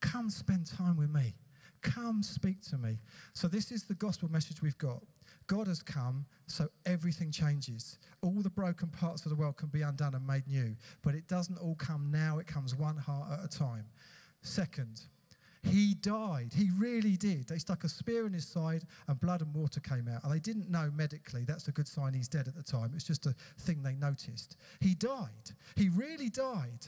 come 0.00 0.30
spend 0.30 0.66
time 0.66 0.96
with 0.96 1.10
me. 1.10 1.34
Come 1.82 2.22
speak 2.22 2.62
to 2.70 2.78
me. 2.78 2.98
So, 3.34 3.48
this 3.48 3.70
is 3.70 3.84
the 3.84 3.94
gospel 3.94 4.30
message 4.30 4.62
we've 4.62 4.78
got. 4.78 5.02
God 5.46 5.66
has 5.66 5.82
come 5.82 6.26
so 6.46 6.68
everything 6.84 7.30
changes. 7.30 7.98
All 8.22 8.40
the 8.40 8.50
broken 8.50 8.88
parts 8.88 9.24
of 9.24 9.30
the 9.30 9.36
world 9.36 9.56
can 9.56 9.68
be 9.68 9.82
undone 9.82 10.14
and 10.14 10.26
made 10.26 10.46
new. 10.46 10.74
But 11.02 11.14
it 11.14 11.28
doesn't 11.28 11.58
all 11.58 11.74
come 11.76 12.10
now, 12.10 12.38
it 12.38 12.46
comes 12.46 12.74
one 12.74 12.96
heart 12.96 13.32
at 13.32 13.44
a 13.44 13.48
time. 13.48 13.86
Second, 14.42 15.02
he 15.62 15.94
died. 15.94 16.52
He 16.54 16.70
really 16.78 17.16
did. 17.16 17.48
They 17.48 17.58
stuck 17.58 17.84
a 17.84 17.88
spear 17.88 18.26
in 18.26 18.32
his 18.32 18.46
side 18.46 18.84
and 19.08 19.18
blood 19.20 19.42
and 19.42 19.52
water 19.54 19.80
came 19.80 20.08
out. 20.08 20.22
And 20.22 20.32
they 20.32 20.38
didn't 20.38 20.70
know 20.70 20.90
medically. 20.94 21.44
That's 21.44 21.68
a 21.68 21.72
good 21.72 21.88
sign 21.88 22.14
he's 22.14 22.28
dead 22.28 22.46
at 22.48 22.54
the 22.54 22.62
time. 22.62 22.92
It's 22.94 23.04
just 23.04 23.26
a 23.26 23.34
thing 23.58 23.82
they 23.82 23.96
noticed. 23.96 24.56
He 24.80 24.94
died. 24.94 25.50
He 25.74 25.88
really 25.88 26.28
died 26.28 26.86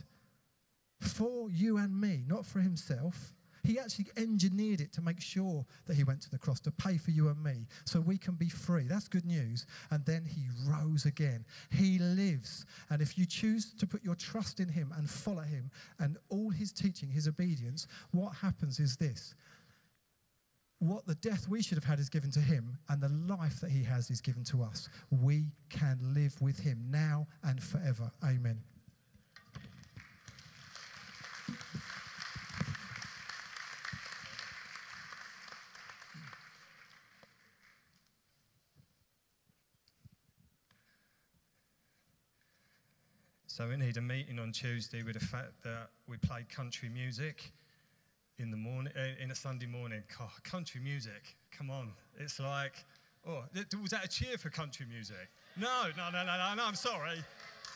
for 1.01 1.51
you 1.51 1.79
and 1.79 2.01
me, 2.01 2.25
not 2.27 2.47
for 2.47 2.61
himself. 2.61 3.35
He 3.63 3.79
actually 3.79 4.07
engineered 4.17 4.81
it 4.81 4.93
to 4.95 5.03
make 5.03 5.21
sure 5.21 5.65
that 5.87 5.95
he 5.95 6.05
went 6.05 6.21
to 6.23 6.31
the 6.31 6.39
cross 6.39 6.61
to 6.61 6.71
pay 6.71 6.97
for 6.97 7.11
you 7.11 7.29
and 7.29 7.43
me 7.43 7.67
so 7.85 8.01
we 8.01 8.19
can 8.19 8.35
be 8.35 8.49
free. 8.49 8.85
That's 8.85 9.09
good 9.09 9.27
news. 9.27 9.67
And 9.91 10.05
then 10.05 10.25
he 10.25 10.47
rose 10.67 11.05
again. 11.05 11.45
He 11.71 11.99
lives. 11.99 12.67
And 12.91 13.03
if 13.03 13.19
you 13.19 13.27
choose 13.27 13.73
to 13.75 13.87
put 13.87 14.05
your 14.05 14.15
trust 14.15 14.61
in 14.61 14.69
him 14.69 14.93
and 14.97 15.09
follow 15.09 15.43
him 15.43 15.71
and 15.99 16.17
all 16.29 16.51
his 16.51 16.73
teaching, 16.73 17.11
his 17.11 17.29
obedience, 17.29 17.87
what 18.13 18.35
happens 18.35 18.79
is 18.81 18.97
this 18.97 19.35
what 20.81 21.07
the 21.07 21.17
death 21.17 21.49
we 21.49 21.63
should 21.63 21.77
have 21.77 21.85
had 21.85 21.99
is 21.99 22.09
given 22.09 22.31
to 22.31 22.41
him, 22.41 22.79
and 22.89 23.01
the 23.03 23.09
life 23.09 23.61
that 23.61 23.71
he 23.71 23.83
has 23.83 24.11
is 24.11 24.21
given 24.21 24.45
to 24.45 24.63
us. 24.63 24.89
We 25.11 25.51
can 25.69 25.99
live 26.15 26.41
with 26.41 26.59
him 26.61 26.85
now 26.89 27.27
and 27.43 27.61
forever. 27.63 28.13
Amen. 28.25 28.63
So 43.59 43.67
we 43.67 43.77
need 43.77 43.97
a 43.97 44.01
meeting 44.01 44.39
on 44.39 44.53
Tuesday 44.53 45.03
with 45.03 45.19
the 45.19 45.27
fact 45.27 45.65
that 45.65 45.89
we 46.07 46.17
played 46.17 46.49
country 46.49 46.89
music 46.89 47.51
in 48.39 48.53
the 48.53 48.57
morning, 48.57 48.93
uh, 48.97 49.21
in 49.21 49.33
a 49.33 49.35
Sunday 49.35 49.67
morning. 49.67 50.05
Oh, 50.21 50.31
country 50.45 50.81
music, 50.81 51.35
come 51.51 51.69
on! 51.69 51.91
It's 52.21 52.39
like, 52.39 52.75
oh, 53.27 53.43
was 53.83 53.91
that 53.91 54.05
a 54.05 54.09
cheer 54.09 54.39
for 54.39 54.49
country 54.49 54.87
music? 54.89 55.29
No, 55.57 55.89
no, 55.97 56.09
no, 56.09 56.25
no, 56.25 56.39
no, 56.39 56.55
no. 56.55 56.65
I'm 56.67 56.77
sorry. 56.77 57.19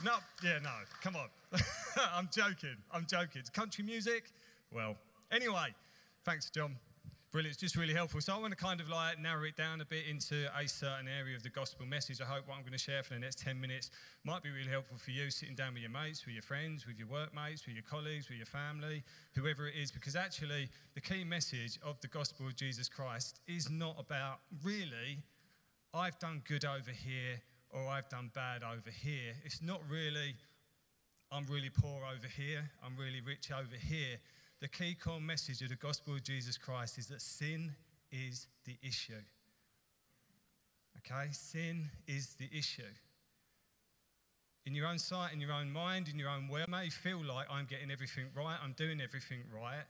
No, 0.05 0.19
yeah, 0.45 0.61
no. 0.63 0.71
Come 1.03 1.17
on. 1.17 1.27
I'm 2.15 2.29
joking. 2.33 2.77
I'm 2.93 3.05
joking. 3.05 3.43
Country 3.53 3.83
music. 3.83 4.31
Well, 4.73 4.95
anyway, 5.33 5.75
thanks, 6.25 6.49
John. 6.49 6.77
Brilliant. 7.33 7.55
It's 7.55 7.63
just 7.63 7.77
really 7.77 7.95
helpful. 7.95 8.21
So 8.21 8.35
I 8.35 8.39
want 8.39 8.53
to 8.53 8.63
kind 8.63 8.79
of 8.79 8.91
like 8.91 9.19
narrow 9.19 9.45
it 9.45 9.57
down 9.57 9.81
a 9.81 9.87
bit 9.87 10.05
into 10.07 10.51
a 10.55 10.69
certain 10.69 11.09
area 11.09 11.35
of 11.35 11.43
the 11.43 11.49
gospel 11.49 11.87
message. 11.87 12.21
I 12.21 12.25
hope 12.25 12.47
what 12.47 12.59
I'm 12.59 12.61
going 12.61 12.73
to 12.73 12.79
share 12.79 13.03
for 13.03 13.15
the 13.15 13.21
next 13.21 13.39
10 13.39 13.59
minutes 13.59 13.91
might 14.23 14.43
be 14.43 14.51
really 14.51 14.69
helpful 14.69 14.99
for 14.99 15.13
you 15.13 15.31
sitting 15.31 15.55
down 15.55 15.73
with 15.73 15.81
your 15.81 15.91
mates, 15.91 16.27
with 16.27 16.35
your 16.35 16.43
friends, 16.43 16.87
with 16.87 16.99
your 16.99 17.09
workmates, 17.09 17.65
with 17.65 17.75
your 17.75 17.85
colleagues, 17.89 18.29
with 18.29 18.37
your 18.37 18.45
family, 18.45 19.03
whoever 19.35 19.67
it 19.67 19.77
is, 19.81 19.91
because 19.91 20.15
actually 20.15 20.69
the 20.93 21.01
key 21.01 21.25
message 21.25 21.79
of 21.83 21.99
the 22.03 22.09
gospel 22.09 22.47
of 22.47 22.55
Jesus 22.55 22.87
Christ 22.87 23.41
is 23.49 23.71
not 23.71 23.97
about 23.99 24.41
really, 24.63 25.23
I've 25.95 26.19
done 26.19 26.43
good 26.47 26.67
over 26.67 26.91
here 26.91 27.41
or 27.71 27.89
I've 27.89 28.11
done 28.11 28.31
bad 28.35 28.63
over 28.63 28.91
here. 28.91 29.33
It's 29.43 29.63
not 29.63 29.81
really, 29.89 30.35
I'm 31.31 31.47
really 31.47 31.71
poor 31.71 32.03
over 32.05 32.29
here, 32.29 32.71
I'm 32.85 32.95
really 32.95 33.23
rich 33.23 33.51
over 33.51 33.77
here 33.81 34.19
the 34.63 34.69
key 34.69 34.95
core 34.95 35.21
message 35.21 35.61
of 35.61 35.71
the 35.71 35.75
gospel 35.75 36.15
of 36.15 36.23
Jesus 36.23 36.57
Christ 36.57 36.97
is 36.97 37.09
that 37.09 37.21
sin 37.21 37.73
is 38.13 38.47
the 38.65 38.77
issue. 38.81 39.25
Okay? 40.99 41.33
Sin 41.33 41.91
is 42.07 42.37
the 42.39 42.49
issue. 42.57 42.95
In 44.65 44.77
your 44.77 44.87
own 44.87 45.01
sight, 45.01 45.33
in 45.33 45.41
your 45.41 45.51
own 45.51 45.69
mind, 45.69 46.07
in 46.09 46.17
your 46.17 46.29
own 46.29 46.47
way, 46.47 46.65
may 46.69 46.89
feel 46.91 47.25
like 47.25 47.47
I'm 47.51 47.65
getting 47.65 47.91
everything 47.91 48.27
right, 48.37 48.57
I'm 48.63 48.75
doing 48.75 49.01
everything 49.01 49.41
right. 49.53 49.83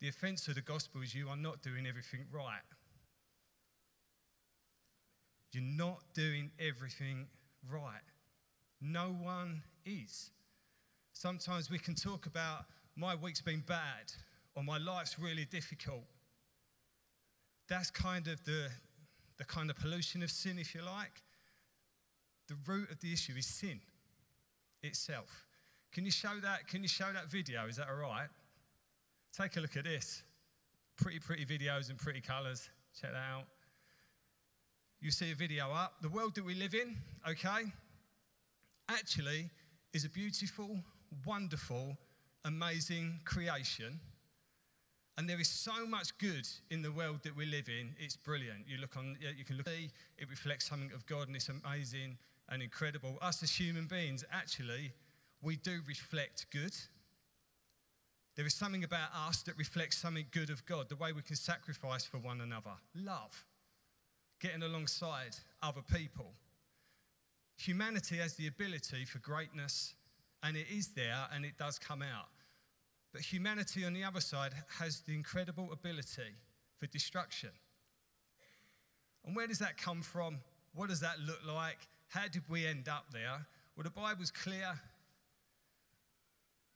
The 0.00 0.08
offense 0.08 0.48
of 0.48 0.54
the 0.54 0.62
gospel 0.62 1.02
is 1.02 1.14
you 1.14 1.28
are 1.28 1.36
not 1.36 1.60
doing 1.60 1.86
everything 1.86 2.20
right. 2.32 2.62
You're 5.52 5.62
not 5.62 5.98
doing 6.14 6.50
everything 6.58 7.26
right. 7.70 8.00
No 8.80 9.14
one 9.22 9.64
is. 9.84 10.30
Sometimes 11.12 11.70
we 11.70 11.78
can 11.78 11.94
talk 11.94 12.24
about 12.24 12.64
my 12.98 13.14
week's 13.14 13.40
been 13.40 13.62
bad 13.66 14.12
or 14.56 14.64
my 14.64 14.76
life's 14.76 15.18
really 15.18 15.44
difficult. 15.44 16.02
That's 17.68 17.90
kind 17.90 18.26
of 18.26 18.44
the, 18.44 18.68
the 19.36 19.44
kind 19.44 19.70
of 19.70 19.76
pollution 19.76 20.22
of 20.22 20.30
sin, 20.30 20.58
if 20.58 20.74
you 20.74 20.82
like. 20.82 21.22
The 22.48 22.56
root 22.66 22.90
of 22.90 22.98
the 23.00 23.12
issue 23.12 23.34
is 23.38 23.46
sin 23.46 23.80
itself. 24.82 25.46
Can 25.92 26.04
you 26.04 26.10
show 26.10 26.40
that? 26.42 26.66
Can 26.66 26.82
you 26.82 26.88
show 26.88 27.06
that 27.12 27.30
video? 27.30 27.66
Is 27.66 27.76
that 27.76 27.86
all 27.88 28.00
right? 28.00 28.28
Take 29.36 29.56
a 29.56 29.60
look 29.60 29.76
at 29.76 29.84
this. 29.84 30.22
Pretty, 30.96 31.20
pretty 31.20 31.44
videos 31.44 31.90
and 31.90 31.98
pretty 31.98 32.20
colours. 32.20 32.68
Check 33.00 33.12
that 33.12 33.18
out. 33.32 33.44
You 35.00 35.12
see 35.12 35.30
a 35.30 35.34
video 35.34 35.70
up. 35.70 35.94
The 36.02 36.08
world 36.08 36.34
that 36.34 36.44
we 36.44 36.54
live 36.54 36.74
in, 36.74 36.96
okay, 37.28 37.70
actually 38.88 39.48
is 39.92 40.04
a 40.04 40.08
beautiful, 40.08 40.80
wonderful, 41.24 41.96
amazing 42.44 43.20
creation. 43.24 44.00
And 45.16 45.28
there 45.28 45.40
is 45.40 45.48
so 45.48 45.84
much 45.86 46.16
good 46.18 46.46
in 46.70 46.80
the 46.82 46.92
world 46.92 47.24
that 47.24 47.36
we 47.36 47.44
live 47.44 47.68
in. 47.68 47.90
It's 47.98 48.16
brilliant. 48.16 48.68
You 48.68 48.78
look 48.78 48.96
on, 48.96 49.16
you 49.36 49.44
can 49.44 49.56
look, 49.56 49.66
it 49.66 50.30
reflects 50.30 50.68
something 50.68 50.92
of 50.94 51.04
God, 51.06 51.26
and 51.26 51.34
it's 51.34 51.48
amazing 51.48 52.16
and 52.48 52.62
incredible. 52.62 53.18
Us 53.20 53.42
as 53.42 53.50
human 53.50 53.86
beings, 53.86 54.24
actually, 54.32 54.92
we 55.42 55.56
do 55.56 55.80
reflect 55.88 56.46
good. 56.50 56.74
There 58.36 58.46
is 58.46 58.54
something 58.54 58.84
about 58.84 59.08
us 59.26 59.42
that 59.42 59.58
reflects 59.58 59.98
something 59.98 60.26
good 60.30 60.50
of 60.50 60.64
God, 60.66 60.88
the 60.88 60.94
way 60.94 61.12
we 61.12 61.22
can 61.22 61.34
sacrifice 61.34 62.04
for 62.04 62.18
one 62.18 62.40
another, 62.40 62.70
love, 62.94 63.44
getting 64.40 64.62
alongside 64.62 65.36
other 65.60 65.82
people. 65.82 66.32
Humanity 67.56 68.18
has 68.18 68.34
the 68.34 68.46
ability 68.46 69.04
for 69.04 69.18
greatness, 69.18 69.94
and 70.42 70.56
it 70.56 70.66
is 70.70 70.88
there 70.88 71.26
and 71.34 71.44
it 71.44 71.58
does 71.58 71.78
come 71.78 72.02
out. 72.02 72.28
But 73.12 73.22
humanity 73.22 73.84
on 73.84 73.94
the 73.94 74.04
other 74.04 74.20
side 74.20 74.52
has 74.78 75.00
the 75.00 75.14
incredible 75.14 75.70
ability 75.72 76.34
for 76.78 76.86
destruction. 76.86 77.50
And 79.24 79.34
where 79.34 79.46
does 79.46 79.58
that 79.58 79.76
come 79.76 80.02
from? 80.02 80.38
What 80.74 80.88
does 80.88 81.00
that 81.00 81.18
look 81.20 81.40
like? 81.46 81.78
How 82.08 82.28
did 82.28 82.42
we 82.48 82.66
end 82.66 82.88
up 82.88 83.06
there? 83.12 83.46
Well, 83.76 83.84
the 83.84 83.90
Bible's 83.90 84.30
clear 84.30 84.78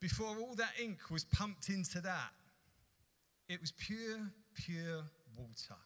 before 0.02 0.36
all 0.36 0.54
that 0.56 0.72
ink 0.82 0.98
was 1.12 1.24
pumped 1.24 1.68
into 1.68 2.00
that, 2.00 2.32
it 3.48 3.60
was 3.60 3.70
pure, 3.70 4.18
pure 4.52 5.04
water. 5.36 5.80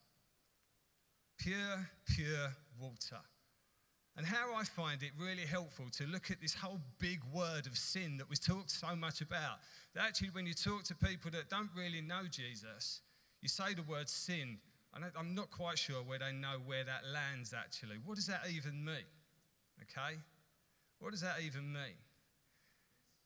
Pure, 1.38 1.90
pure 2.09 2.56
water. 2.80 3.21
And 4.16 4.25
how 4.25 4.54
I 4.54 4.64
find 4.64 5.02
it 5.02 5.11
really 5.18 5.44
helpful 5.44 5.87
to 5.99 6.06
look 6.06 6.30
at 6.30 6.40
this 6.40 6.54
whole 6.54 6.80
big 6.99 7.20
word 7.35 7.66
of 7.66 7.76
sin 7.76 8.16
that 8.16 8.30
was 8.30 8.38
talked 8.38 8.70
so 8.70 8.96
much 8.96 9.20
about. 9.20 9.58
That 9.94 10.04
actually, 10.04 10.30
when 10.30 10.46
you 10.46 10.54
talk 10.54 10.85
to 10.85 10.94
people 10.94 11.30
that 11.32 11.50
don't 11.50 11.68
really 11.76 12.00
know 12.00 12.23
Jesus, 12.30 13.02
you 13.42 13.49
say 13.49 13.75
the 13.75 13.82
word 13.82 14.08
sin, 14.08 14.58
and 14.94 15.04
I'm 15.18 15.35
not 15.35 15.50
quite 15.50 15.78
sure 15.78 16.02
where 16.02 16.18
they 16.18 16.32
know 16.32 16.56
where 16.64 16.85
that 16.85 17.02
lands 17.12 17.52
actually. 17.52 17.96
What 18.04 18.16
does 18.16 18.26
that 18.28 18.40
even 18.50 18.82
mean? 18.82 19.04
Okay? 19.82 20.16
What 20.99 21.11
does 21.11 21.20
that 21.20 21.37
even 21.44 21.70
mean? 21.70 22.00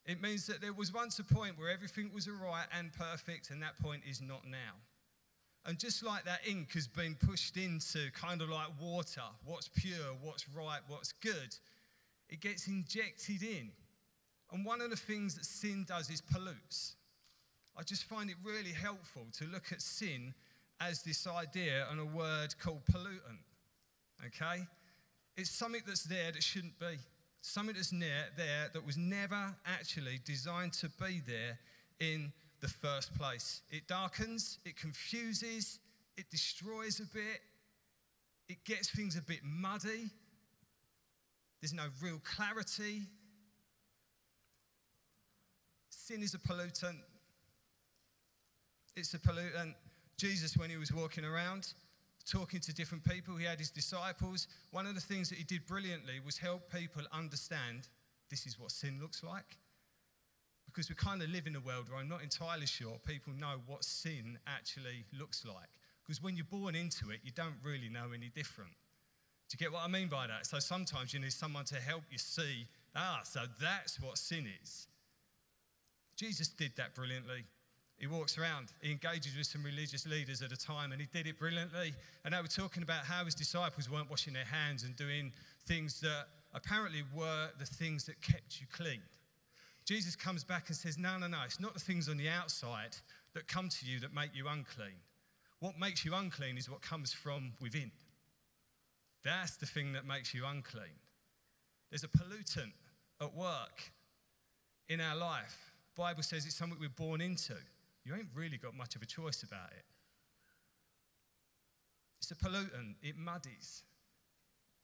It 0.06 0.20
means 0.20 0.47
that 0.49 0.61
there 0.61 0.73
was 0.73 0.92
once 0.92 1.20
a 1.20 1.25
point 1.25 1.56
where 1.56 1.70
everything 1.70 2.11
was 2.12 2.26
all 2.26 2.35
right 2.35 2.66
and 2.76 2.92
perfect, 2.92 3.50
and 3.50 3.62
that 3.62 3.78
point 3.80 4.02
is 4.09 4.20
not 4.20 4.44
now. 4.44 4.75
And 5.66 5.78
just 5.78 6.02
like 6.02 6.24
that 6.24 6.40
ink 6.48 6.72
has 6.72 6.86
been 6.88 7.14
pushed 7.14 7.56
into 7.56 8.10
kind 8.12 8.40
of 8.40 8.48
like 8.48 8.68
water, 8.80 9.22
what's 9.44 9.68
pure, 9.68 10.16
what's 10.22 10.48
right, 10.48 10.80
what's 10.88 11.12
good, 11.12 11.54
it 12.28 12.40
gets 12.40 12.66
injected 12.66 13.42
in. 13.42 13.70
And 14.52 14.64
one 14.64 14.80
of 14.80 14.90
the 14.90 14.96
things 14.96 15.34
that 15.34 15.44
sin 15.44 15.84
does 15.86 16.10
is 16.10 16.20
pollutes. 16.20 16.96
I 17.76 17.82
just 17.82 18.04
find 18.04 18.30
it 18.30 18.36
really 18.42 18.73
helpful 18.73 19.26
to 19.38 19.44
look 19.46 19.70
at 19.70 19.82
sin 19.82 20.34
as 20.80 21.02
this 21.02 21.26
idea 21.26 21.86
and 21.90 22.00
a 22.00 22.04
word 22.04 22.54
called 22.58 22.84
pollutant. 22.90 23.44
Okay? 24.26 24.66
It's 25.36 25.50
something 25.50 25.82
that's 25.86 26.04
there 26.04 26.32
that 26.32 26.42
shouldn't 26.42 26.78
be 26.78 26.99
something 27.42 27.75
that's 27.75 27.92
near 27.92 28.26
there 28.36 28.68
that 28.73 28.84
was 28.84 28.96
never 28.96 29.54
actually 29.66 30.20
designed 30.25 30.73
to 30.75 30.88
be 31.00 31.23
there 31.26 31.58
in 31.99 32.32
the 32.60 32.68
first 32.68 33.14
place. 33.14 33.62
It 33.70 33.86
darkens, 33.88 34.58
it 34.64 34.76
confuses, 34.76 35.78
it 36.16 36.30
destroys 36.30 37.00
a 37.00 37.06
bit, 37.14 37.40
it 38.49 38.64
gets 38.64 38.90
things 38.90 39.16
a 39.16 39.23
bit 39.23 39.40
muddy. 39.44 40.10
There's 41.60 41.73
no 41.73 41.86
real 42.02 42.20
clarity. 42.25 43.02
Sin 45.90 46.23
is 46.23 46.34
a 46.34 46.38
pollutant. 46.38 46.99
It's 48.96 49.14
a 49.14 49.18
pollutant. 49.18 49.75
Jesus, 50.16 50.56
when 50.56 50.68
he 50.70 50.76
was 50.76 50.92
walking 50.92 51.25
around, 51.25 51.73
talking 52.30 52.60
to 52.60 52.75
different 52.75 53.04
people. 53.04 53.36
He 53.36 53.44
had 53.44 53.58
his 53.58 53.70
disciples. 53.70 54.49
One 54.70 54.86
of 54.86 54.94
the 54.94 55.00
things 55.00 55.28
that 55.30 55.38
he 55.38 55.44
did 55.44 55.66
brilliantly 55.66 56.20
was 56.25 56.38
help 56.38 56.73
people 56.73 57.02
understand 57.12 57.88
this 58.30 58.46
is 58.46 58.58
what 58.58 58.70
sin 58.70 58.99
looks 59.00 59.23
like. 59.23 59.58
Because 60.71 60.89
we 60.89 60.95
kind 60.95 61.23
of 61.23 61.28
live 61.30 61.47
in 61.47 61.56
a 61.56 61.61
world 61.61 61.91
where 61.91 61.99
I'm 61.99 62.09
not 62.09 62.23
entirely 62.23 62.67
sure 62.67 62.99
people 63.04 63.33
know 63.33 63.61
what 63.67 63.85
sin 63.85 64.39
actually 64.47 65.04
looks 65.19 65.45
like. 65.45 65.69
Because 66.06 66.23
when 66.23 66.37
you're 66.37 66.45
born 66.45 66.75
into 66.75 67.11
it, 67.11 67.21
you 67.25 67.33
don't 67.33 67.56
really 67.63 67.89
know 67.89 68.13
any 68.15 68.30
different. 68.35 68.71
Do 69.49 69.56
you 69.59 69.59
get 69.59 69.73
what 69.73 69.83
I 69.85 69.89
mean 69.89 70.09
by 70.09 70.28
that? 70.28 70.47
So 70.47 70.61
sometimes 70.61 71.13
you 71.13 71.19
need 71.19 71.33
someone 71.33 71.65
to 71.67 71.76
help 71.76 72.02
you 72.11 72.19
see, 72.19 72.67
ah, 72.95 73.21
so 73.25 73.41
that's 73.61 74.00
what 74.00 74.17
sin 74.17 74.47
is. 74.63 74.87
Jesus 76.17 76.49
did 76.49 76.73
that 76.76 76.95
brilliantly. 76.95 77.45
He 77.99 78.06
walks 78.06 78.39
around, 78.39 78.69
he 78.80 78.93
engages 78.93 79.37
with 79.37 79.47
some 79.47 79.63
religious 79.63 80.06
leaders 80.06 80.41
at 80.41 80.52
a 80.52 80.56
time, 80.56 80.93
and 80.93 81.00
he 81.00 81.06
did 81.13 81.26
it 81.26 81.39
brilliantly. 81.39 81.93
And 82.25 82.33
they 82.33 82.41
were 82.41 82.49
talking 82.49 82.83
about 82.83 83.04
how 83.04 83.25
his 83.25 83.35
disciples 83.35 83.91
weren't 83.91 84.09
washing 84.09 84.33
their 84.33 84.45
hands 84.45 84.85
and 84.85 84.97
doing 84.97 85.33
things 85.67 86.00
that 86.00 86.26
apparently 86.54 87.02
were 87.15 87.49
the 87.59 87.67
things 87.67 88.04
that 88.04 88.21
kept 88.23 88.61
you 88.61 88.67
clean. 88.73 89.00
Jesus 89.90 90.14
comes 90.14 90.44
back 90.44 90.68
and 90.68 90.76
says, 90.76 90.96
No, 90.96 91.18
no, 91.18 91.26
no, 91.26 91.38
it's 91.44 91.58
not 91.58 91.74
the 91.74 91.80
things 91.80 92.08
on 92.08 92.16
the 92.16 92.28
outside 92.28 92.96
that 93.34 93.48
come 93.48 93.68
to 93.68 93.84
you 93.84 93.98
that 93.98 94.14
make 94.14 94.30
you 94.36 94.46
unclean. 94.46 95.00
What 95.58 95.80
makes 95.80 96.04
you 96.04 96.14
unclean 96.14 96.56
is 96.56 96.70
what 96.70 96.80
comes 96.80 97.12
from 97.12 97.54
within. 97.60 97.90
That's 99.24 99.56
the 99.56 99.66
thing 99.66 99.94
that 99.94 100.06
makes 100.06 100.32
you 100.32 100.44
unclean. 100.46 100.94
There's 101.90 102.04
a 102.04 102.08
pollutant 102.08 102.70
at 103.20 103.34
work 103.34 103.90
in 104.88 105.00
our 105.00 105.16
life. 105.16 105.72
Bible 105.96 106.22
says 106.22 106.46
it's 106.46 106.54
something 106.54 106.78
we're 106.78 106.88
born 106.88 107.20
into 107.20 107.54
you 108.04 108.14
ain't 108.14 108.28
really 108.32 108.58
got 108.58 108.76
much 108.76 108.94
of 108.94 109.02
a 109.02 109.06
choice 109.06 109.42
about 109.42 109.72
it. 109.72 109.84
It's 112.20 112.30
a 112.30 112.36
pollutant, 112.36 112.94
it 113.02 113.16
muddies, 113.18 113.82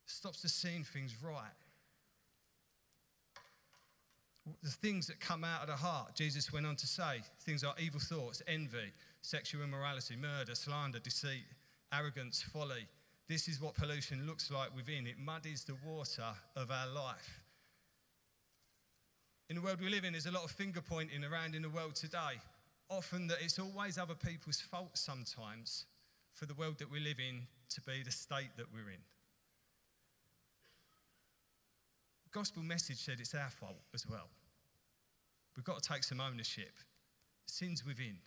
stops 0.05 0.45
us 0.45 0.53
seeing 0.53 0.83
things 0.83 1.15
right. 1.23 1.55
The 4.63 4.71
things 4.71 5.07
that 5.09 5.19
come 5.19 5.43
out 5.43 5.63
of 5.63 5.67
the 5.67 5.77
heart, 5.77 6.15
Jesus 6.15 6.53
went 6.53 6.67
on 6.67 6.77
to 6.77 6.87
say, 6.87 7.21
things 7.41 7.65
are 7.65 7.75
evil 7.81 8.01
thoughts, 8.01 8.43
envy, 8.47 8.93
sexual 9.23 9.63
immorality, 9.63 10.15
murder, 10.17 10.55
slander, 10.55 11.01
deceit, 11.01 11.45
arrogance, 11.93 12.43
folly. 12.43 12.87
This 13.29 13.49
is 13.49 13.61
what 13.61 13.75
pollution 13.75 14.25
looks 14.27 14.51
like 14.51 14.75
within. 14.75 15.07
It 15.07 15.19
muddies 15.19 15.65
the 15.65 15.75
water 15.85 16.33
of 16.55 16.71
our 16.71 16.87
life. 16.87 17.41
In 19.49 19.57
the 19.57 19.63
world 19.63 19.81
we 19.81 19.89
live 19.89 20.05
in, 20.05 20.13
there's 20.13 20.27
a 20.27 20.31
lot 20.31 20.45
of 20.45 20.51
finger 20.53 20.81
pointing 20.81 21.25
around 21.25 21.55
in 21.55 21.63
the 21.63 21.71
world 21.71 21.97
today 21.97 22.41
often 22.89 23.27
that 23.27 23.39
it's 23.43 23.59
always 23.59 23.99
other 23.99 24.15
people's 24.15 24.61
fault 24.61 24.97
sometimes 24.97 25.87
for 26.35 26.47
the 26.47 26.55
world 26.55 26.79
that 26.79 26.91
we 26.91 27.01
live 27.01 27.19
in 27.19 27.43
to 27.69 27.81
be 27.83 28.03
the 28.05 28.11
state 28.11 28.51
that 28.57 28.67
we're 28.73 28.91
in. 28.91 29.03
The 32.15 32.16
gospel 32.33 32.63
message 32.63 32.99
said 32.99 33.17
it's 33.21 33.35
our 33.35 33.51
fault 33.51 33.81
as 33.95 34.07
well. 34.09 34.29
We've 35.57 35.65
got 35.65 35.83
to 35.83 35.89
take 35.89 36.05
some 36.05 36.21
ownership. 36.21 36.73
Sin's 37.47 37.85
within. 37.85 38.19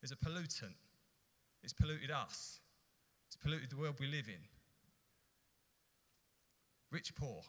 There's 0.00 0.12
a 0.12 0.16
pollutant. 0.16 0.74
It's 1.62 1.72
polluted 1.72 2.10
us. 2.10 2.60
It's 3.26 3.36
polluted 3.36 3.70
the 3.70 3.76
world 3.76 3.96
we 4.00 4.06
live 4.06 4.28
in. 4.28 4.40
Rich, 6.90 7.14
poor. 7.14 7.42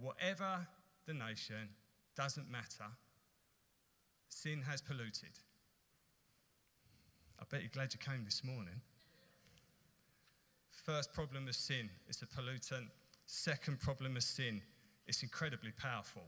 Whatever 0.00 0.66
the 1.06 1.14
nation, 1.14 1.70
doesn't 2.16 2.50
matter 2.50 2.86
sin 4.28 4.62
has 4.62 4.80
polluted. 4.80 5.38
I 7.40 7.44
bet 7.50 7.60
you're 7.60 7.70
glad 7.72 7.92
you 7.92 7.98
came 7.98 8.24
this 8.24 8.42
morning. 8.44 8.80
First 10.70 11.12
problem 11.12 11.48
of 11.48 11.54
sin, 11.54 11.90
is 12.08 12.22
a 12.22 12.26
pollutant. 12.26 12.88
Second 13.30 13.78
problem 13.78 14.16
of 14.16 14.22
sin, 14.22 14.62
it's 15.06 15.22
incredibly 15.22 15.70
powerful. 15.70 16.22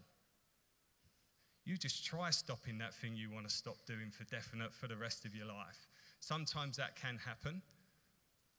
You 1.64 1.78
just 1.78 2.04
try 2.04 2.28
stopping 2.28 2.76
that 2.78 2.92
thing 2.92 3.16
you 3.16 3.30
want 3.30 3.48
to 3.48 3.54
stop 3.54 3.76
doing 3.86 4.10
for 4.10 4.24
definite 4.24 4.70
for 4.74 4.86
the 4.86 4.96
rest 4.96 5.24
of 5.24 5.34
your 5.34 5.46
life. 5.46 5.88
Sometimes 6.20 6.76
that 6.76 6.96
can 6.96 7.18
happen. 7.24 7.62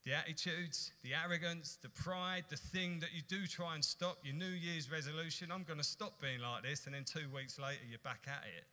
the 0.03 0.13
attitudes, 0.13 0.91
the 1.03 1.11
arrogance, 1.13 1.77
the 1.81 1.89
pride, 1.89 2.43
the 2.49 2.57
thing 2.57 2.99
that 2.99 3.13
you 3.13 3.21
do 3.27 3.45
try 3.45 3.75
and 3.75 3.85
stop, 3.85 4.17
your 4.23 4.33
New 4.33 4.45
Year's 4.45 4.91
resolution, 4.91 5.51
I'm 5.51 5.63
going 5.63 5.77
to 5.77 5.85
stop 5.85 6.19
being 6.19 6.41
like 6.41 6.63
this, 6.63 6.87
and 6.87 6.95
then 6.95 7.03
two 7.03 7.29
weeks 7.33 7.59
later 7.59 7.81
you're 7.87 7.99
back 7.99 8.25
at 8.27 8.43
it. 8.57 8.65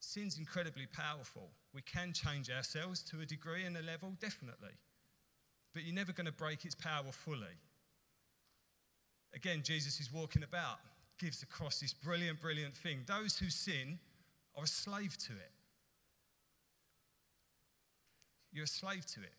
Sin's 0.00 0.38
incredibly 0.38 0.86
powerful. 0.86 1.48
We 1.74 1.82
can 1.82 2.12
change 2.12 2.50
ourselves 2.50 3.02
to 3.04 3.20
a 3.20 3.26
degree 3.26 3.64
and 3.64 3.76
a 3.76 3.82
level, 3.82 4.12
definitely. 4.20 4.76
But 5.72 5.84
you're 5.84 5.94
never 5.94 6.12
going 6.12 6.26
to 6.26 6.32
break 6.32 6.64
its 6.64 6.74
power 6.74 7.12
fully. 7.12 7.56
Again, 9.34 9.62
Jesus 9.62 10.00
is 10.00 10.12
walking 10.12 10.42
about, 10.42 10.78
gives 11.18 11.42
across 11.42 11.80
this 11.80 11.92
brilliant, 11.92 12.40
brilliant 12.40 12.76
thing. 12.76 13.00
Those 13.06 13.38
who 13.38 13.48
sin 13.48 13.98
are 14.56 14.64
a 14.64 14.66
slave 14.66 15.16
to 15.18 15.32
it. 15.32 15.52
You're 18.52 18.64
a 18.64 18.68
slave 18.68 19.06
to 19.06 19.20
it. 19.20 19.32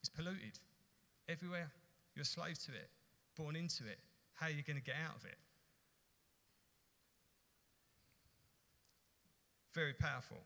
It's 0.00 0.08
polluted 0.08 0.58
everywhere. 1.28 1.70
You're 2.14 2.22
a 2.22 2.26
slave 2.26 2.58
to 2.64 2.72
it, 2.72 2.90
born 3.36 3.54
into 3.54 3.84
it. 3.84 3.98
How 4.34 4.46
are 4.46 4.50
you 4.50 4.62
going 4.62 4.78
to 4.78 4.82
get 4.82 4.96
out 5.04 5.16
of 5.16 5.24
it? 5.24 5.38
Very 9.74 9.92
powerful. 9.92 10.38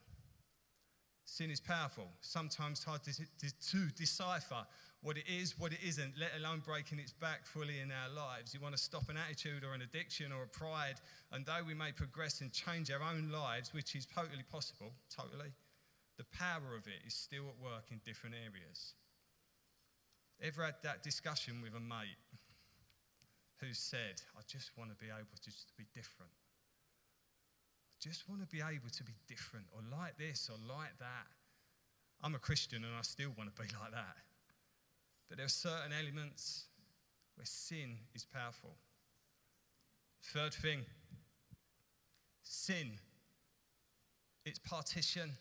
Sin 1.25 1.51
is 1.51 1.61
powerful, 1.61 2.09
sometimes 2.21 2.85
hard 2.85 3.03
to, 3.05 3.13
to 3.13 3.79
decipher 3.97 4.67
what 5.03 5.17
it 5.19 5.25
is, 5.27 5.59
what 5.59 5.73
it 5.73 5.81
isn't, 5.85 6.15
let 6.19 6.31
alone 6.39 6.63
breaking 6.65 7.01
its 7.01 7.13
back 7.13 7.45
fully 7.45 7.81
in 7.81 7.91
our 7.91 8.09
lives. 8.15 8.55
You 8.55 8.61
want 8.61 8.77
to 8.77 8.81
stop 8.81 9.09
an 9.11 9.17
attitude 9.17 9.65
or 9.65 9.75
an 9.75 9.83
addiction 9.83 10.31
or 10.31 10.45
a 10.45 10.47
pride, 10.47 11.03
and 11.33 11.45
though 11.45 11.67
we 11.67 11.75
may 11.75 11.91
progress 11.91 12.41
and 12.41 12.53
change 12.53 12.91
our 12.91 13.03
own 13.03 13.31
lives, 13.31 13.75
which 13.75 13.97
is 13.97 14.07
totally 14.07 14.45
possible, 14.51 14.93
totally, 15.11 15.51
the 16.19 16.25
power 16.31 16.77
of 16.79 16.87
it 16.87 17.03
is 17.05 17.15
still 17.15 17.51
at 17.51 17.59
work 17.59 17.91
in 17.91 18.01
different 18.07 18.37
areas. 18.39 18.95
Ever 20.41 20.65
had 20.65 20.77
that 20.85 21.03
discussion 21.03 21.61
with 21.63 21.75
a 21.75 21.81
mate 21.81 22.19
who 23.59 23.75
said, 23.75 24.23
I 24.39 24.43
just 24.47 24.71
want 24.79 24.91
to 24.91 24.97
be 24.97 25.07
able 25.07 25.35
to 25.35 25.51
just 25.51 25.77
be 25.77 25.87
different? 25.95 26.31
I 27.91 27.95
just 27.99 28.29
want 28.29 28.41
to 28.41 28.47
be 28.47 28.63
able 28.63 28.91
to 28.91 29.05
be 29.05 29.15
different 29.27 29.67
or 29.75 29.83
like 29.91 30.17
this 30.17 30.49
or 30.51 30.59
like 30.63 30.99
that. 30.99 31.27
I'm 32.23 32.37
a 32.37 32.39
Christian 32.39 32.85
and 32.85 32.95
I 32.95 33.03
still 33.03 33.31
want 33.37 33.55
to 33.55 33.63
be 33.63 33.69
like 33.83 33.91
that. 33.91 34.17
But 35.29 35.39
there 35.39 35.47
are 35.47 35.51
certain 35.51 35.93
elements 35.93 36.67
where 37.37 37.47
sin 37.47 37.97
is 38.15 38.25
powerful. 38.25 38.77
Third 40.23 40.55
thing 40.55 40.85
sin. 42.53 42.99
It's 44.45 44.59
partition. 44.59 45.33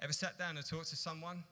Ever 0.00 0.12
sat 0.12 0.38
down 0.38 0.56
and 0.56 0.64
talked 0.66 0.88
to 0.90 0.96
someone 0.96 1.42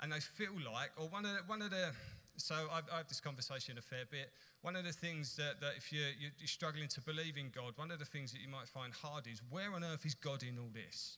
and 0.00 0.12
they 0.12 0.20
feel 0.20 0.52
like, 0.72 0.90
or 0.96 1.08
one 1.08 1.24
of 1.24 1.32
the, 1.32 1.38
one 1.46 1.62
of 1.62 1.70
the 1.70 1.90
so 2.36 2.54
I've, 2.70 2.84
I 2.92 2.98
have 2.98 3.08
this 3.08 3.20
conversation 3.20 3.78
a 3.78 3.82
fair 3.82 4.04
bit. 4.10 4.30
One 4.60 4.76
of 4.76 4.84
the 4.84 4.92
things 4.92 5.36
that, 5.36 5.60
that 5.62 5.72
if 5.78 5.90
you're, 5.90 6.12
you're 6.20 6.46
struggling 6.46 6.88
to 6.88 7.00
believe 7.00 7.38
in 7.38 7.50
God, 7.50 7.72
one 7.76 7.90
of 7.90 7.98
the 7.98 8.04
things 8.04 8.30
that 8.32 8.40
you 8.40 8.48
might 8.48 8.68
find 8.68 8.92
hard 8.92 9.26
is 9.26 9.40
where 9.48 9.72
on 9.74 9.82
earth 9.82 10.04
is 10.04 10.14
God 10.14 10.42
in 10.42 10.58
all 10.58 10.68
this 10.72 11.16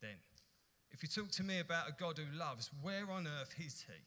then? 0.00 0.16
If 0.90 1.02
you 1.02 1.08
talk 1.08 1.30
to 1.32 1.42
me 1.42 1.60
about 1.60 1.88
a 1.88 1.92
God 1.92 2.18
who 2.18 2.38
loves, 2.38 2.70
where 2.82 3.10
on 3.10 3.26
earth 3.26 3.54
is 3.58 3.84
He? 3.86 4.02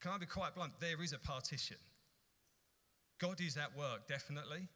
Can 0.00 0.12
I 0.12 0.18
be 0.18 0.26
quite 0.26 0.54
blunt? 0.54 0.72
There 0.80 1.02
is 1.02 1.12
a 1.12 1.18
partition. 1.18 1.76
God 3.20 3.40
is 3.40 3.56
at 3.56 3.76
work, 3.76 4.08
definitely. 4.08 4.68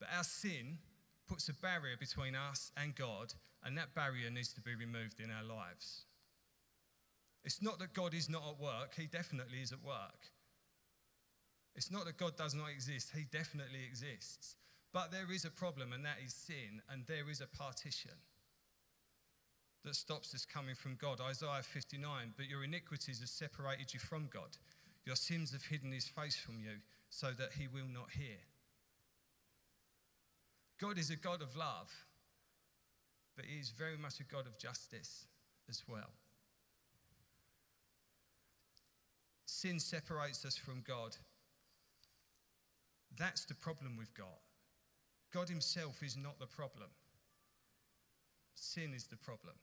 But 0.00 0.08
our 0.16 0.24
sin 0.24 0.78
puts 1.28 1.48
a 1.48 1.54
barrier 1.54 1.96
between 1.98 2.34
us 2.34 2.72
and 2.76 2.94
God, 2.94 3.34
and 3.62 3.76
that 3.78 3.94
barrier 3.94 4.30
needs 4.30 4.52
to 4.54 4.60
be 4.60 4.74
removed 4.74 5.20
in 5.20 5.30
our 5.30 5.44
lives. 5.44 6.04
It's 7.44 7.60
not 7.60 7.78
that 7.78 7.92
God 7.92 8.14
is 8.14 8.28
not 8.28 8.42
at 8.48 8.60
work, 8.60 8.94
He 8.96 9.06
definitely 9.06 9.58
is 9.58 9.72
at 9.72 9.84
work. 9.84 10.30
It's 11.76 11.90
not 11.90 12.06
that 12.06 12.16
God 12.16 12.36
does 12.36 12.54
not 12.54 12.70
exist, 12.70 13.12
He 13.14 13.24
definitely 13.30 13.84
exists. 13.86 14.56
But 14.94 15.10
there 15.10 15.32
is 15.34 15.44
a 15.44 15.50
problem, 15.50 15.92
and 15.92 16.04
that 16.04 16.18
is 16.24 16.32
sin, 16.32 16.80
and 16.88 17.02
there 17.08 17.28
is 17.28 17.40
a 17.40 17.48
partition 17.48 18.12
that 19.84 19.96
stops 19.96 20.32
us 20.36 20.46
coming 20.46 20.76
from 20.76 20.94
God. 20.94 21.20
Isaiah 21.20 21.64
59 21.64 22.32
But 22.36 22.48
your 22.48 22.62
iniquities 22.62 23.18
have 23.18 23.28
separated 23.28 23.92
you 23.92 23.98
from 23.98 24.28
God, 24.32 24.56
your 25.04 25.16
sins 25.16 25.50
have 25.50 25.64
hidden 25.64 25.90
his 25.90 26.06
face 26.06 26.36
from 26.36 26.60
you, 26.60 26.78
so 27.10 27.32
that 27.32 27.50
he 27.58 27.66
will 27.66 27.88
not 27.92 28.12
hear. 28.16 28.38
God 30.80 30.96
is 30.96 31.10
a 31.10 31.16
God 31.16 31.42
of 31.42 31.56
love, 31.56 31.92
but 33.34 33.46
he 33.46 33.58
is 33.58 33.70
very 33.70 33.98
much 33.98 34.20
a 34.20 34.24
God 34.24 34.46
of 34.46 34.56
justice 34.58 35.26
as 35.68 35.82
well. 35.88 36.12
Sin 39.44 39.80
separates 39.80 40.44
us 40.44 40.56
from 40.56 40.84
God. 40.86 41.16
That's 43.18 43.44
the 43.44 43.54
problem 43.54 43.96
we've 43.98 44.14
got. 44.14 44.38
God 45.34 45.48
Himself 45.48 46.00
is 46.00 46.16
not 46.16 46.38
the 46.38 46.46
problem, 46.46 46.88
sin 48.54 48.92
is 48.94 49.08
the 49.08 49.16
problem. 49.16 49.54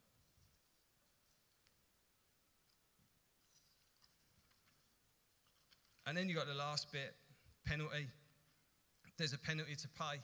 And 6.06 6.18
then 6.18 6.28
you've 6.28 6.38
got 6.38 6.48
the 6.48 6.54
last 6.54 6.92
bit 6.92 7.16
penalty. 7.66 8.10
There's 9.18 9.32
a 9.32 9.38
penalty 9.38 9.76
to 9.76 9.88
pay. 9.88 10.20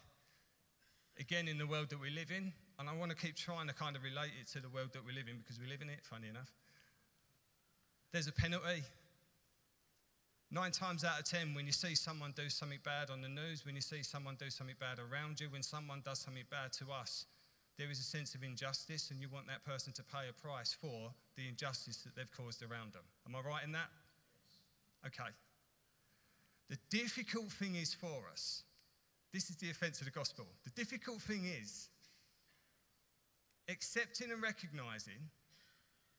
Again, 1.18 1.48
in 1.48 1.58
the 1.58 1.66
world 1.66 1.90
that 1.92 2.02
we 2.02 2.10
live 2.10 2.30
in, 2.30 2.52
and 2.78 2.90
I 2.90 2.94
want 2.94 3.12
to 3.12 3.18
keep 3.18 3.38
trying 3.38 3.68
to 3.68 3.74
kind 3.74 3.96
of 3.96 4.04
relate 4.04 4.32
it 4.42 4.52
to 4.52 4.60
the 4.60 4.68
world 4.68 4.90
that 4.94 5.06
we 5.06 5.14
live 5.14 5.30
in 5.30 5.38
because 5.38 5.62
we 5.62 5.68
live 5.68 5.82
in 5.82 5.90
it, 5.90 6.00
funny 6.04 6.28
enough. 6.28 6.52
There's 8.12 8.28
a 8.28 8.34
penalty. 8.34 8.84
Nine 10.50 10.72
times 10.72 11.04
out 11.04 11.20
of 11.20 11.26
ten, 11.26 11.54
when 11.54 11.66
you 11.66 11.74
see 11.74 11.94
someone 11.94 12.34
do 12.36 12.50
something 12.50 12.80
bad 12.84 13.10
on 13.10 13.22
the 13.22 13.28
news, 13.28 13.66
when 13.66 13.76
you 13.76 13.82
see 13.82 14.02
someone 14.02 14.36
do 14.40 14.50
something 14.50 14.76
bad 14.80 14.98
around 14.98 15.42
you, 15.42 15.50
when 15.50 15.64
someone 15.64 16.02
does 16.06 16.20
something 16.20 16.46
bad 16.50 16.72
to 16.74 16.86
us, 16.92 17.26
there 17.78 17.92
is 17.92 18.00
a 18.00 18.04
sense 18.04 18.34
of 18.34 18.44
injustice, 18.44 19.12
and 19.12 19.20
you 19.22 19.28
want 19.28 19.48
that 19.48 19.66
person 19.66 19.92
to 19.94 20.04
pay 20.04 20.30
a 20.30 20.34
price 20.34 20.74
for 20.74 21.12
the 21.36 21.48
injustice 21.48 21.98
that 21.98 22.16
they've 22.16 22.32
caused 22.32 22.64
around 22.64 22.94
them. 22.94 23.04
Am 23.28 23.36
I 23.36 23.48
right 23.48 23.64
in 23.64 23.74
that? 23.74 23.90
Okay. 25.06 25.30
The 26.70 26.78
difficult 26.90 27.52
thing 27.52 27.76
is 27.76 27.94
for 27.94 28.24
us, 28.32 28.64
this 29.34 29.50
is 29.50 29.58
the 29.58 29.70
offense 29.70 30.00
of 30.00 30.06
the 30.06 30.12
gospel. 30.12 30.46
The 30.64 30.72
difficult 30.72 31.22
thing 31.22 31.46
is 31.46 31.90
accepting 33.70 34.32
and 34.32 34.42
recognizing 34.42 35.30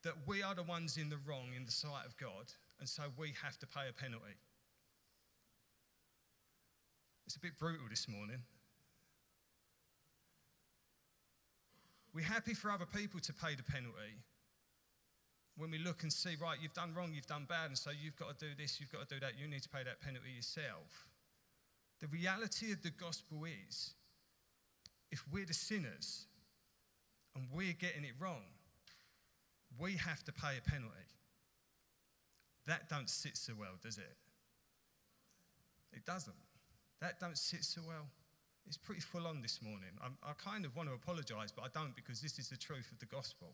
that 0.03 0.15
we 0.27 0.43
are 0.43 0.55
the 0.55 0.63
ones 0.63 0.97
in 0.97 1.09
the 1.09 1.19
wrong 1.27 1.49
in 1.57 1.65
the 1.65 1.73
sight 1.73 2.07
of 2.07 2.17
God 2.19 2.53
and 2.81 2.89
so 2.89 3.05
we 3.17 3.33
have 3.43 3.59
to 3.59 3.67
pay 3.67 3.89
a 3.89 3.93
penalty. 3.93 4.37
It's 7.27 7.37
a 7.37 7.41
bit 7.41 7.59
brutal 7.59 7.87
this 7.91 8.09
morning. 8.09 8.43
We're 12.15 12.25
happy 12.25 12.55
for 12.55 12.71
other 12.71 12.87
people 12.87 13.21
to 13.21 13.33
pay 13.33 13.55
the 13.55 13.63
penalty 13.63 14.23
when 15.59 15.73
we 15.73 15.79
look 15.79 16.05
and 16.05 16.13
see, 16.13 16.37
right, 16.41 16.57
you've 16.63 16.73
done 16.73 16.95
wrong, 16.97 17.11
you've 17.13 17.27
done 17.27 17.45
bad, 17.49 17.67
and 17.67 17.77
so 17.77 17.91
you've 17.91 18.17
got 18.17 18.39
to 18.39 18.47
do 18.47 18.53
this, 18.57 18.81
you've 18.81 18.93
got 18.93 19.09
to 19.09 19.15
do 19.15 19.21
that, 19.21 19.33
you 19.39 19.49
need 19.49 19.63
to 19.63 19.69
pay 19.69 19.83
that 19.83 20.01
penalty 20.01 20.31
yourself. 20.31 21.09
The 22.01 22.07
reality 22.07 22.73
of 22.73 22.81
the 22.83 22.91
gospel 22.91 23.45
is 23.45 23.95
if 25.11 25.25
we're 25.33 25.47
the 25.47 25.55
sinners 25.55 26.27
and 27.35 27.47
we're 27.53 27.73
getting 27.73 28.05
it 28.05 28.13
wrong, 28.21 28.45
we 29.79 29.97
have 29.97 30.23
to 30.25 30.33
pay 30.33 30.57
a 30.59 30.71
penalty. 30.71 30.95
That 32.69 32.91
don't 32.91 33.09
sit 33.09 33.39
so 33.39 33.55
well, 33.59 33.81
does 33.83 33.97
it? 33.97 34.15
It 35.95 36.05
doesn't. 36.05 36.37
That 37.01 37.19
don't 37.19 37.39
sit 37.39 37.65
so 37.65 37.81
well. 37.87 38.07
It's 38.67 38.77
pretty 38.77 39.01
full 39.01 39.27
on 39.27 39.41
this 39.41 39.61
morning. 39.63 39.89
I'm, 40.05 40.19
i 40.23 40.33
kind 40.35 40.67
of 40.67 40.77
want 40.77 40.91
to 40.91 40.95
apologize, 40.95 41.51
but 41.51 41.65
I 41.65 41.69
don't 41.73 41.97
because 41.97 42.21
this 42.21 42.39
is 42.39 42.51
the 42.51 42.59
truth 42.59 42.93
of 42.93 42.99
the 42.99 43.07
gospel. 43.07 43.49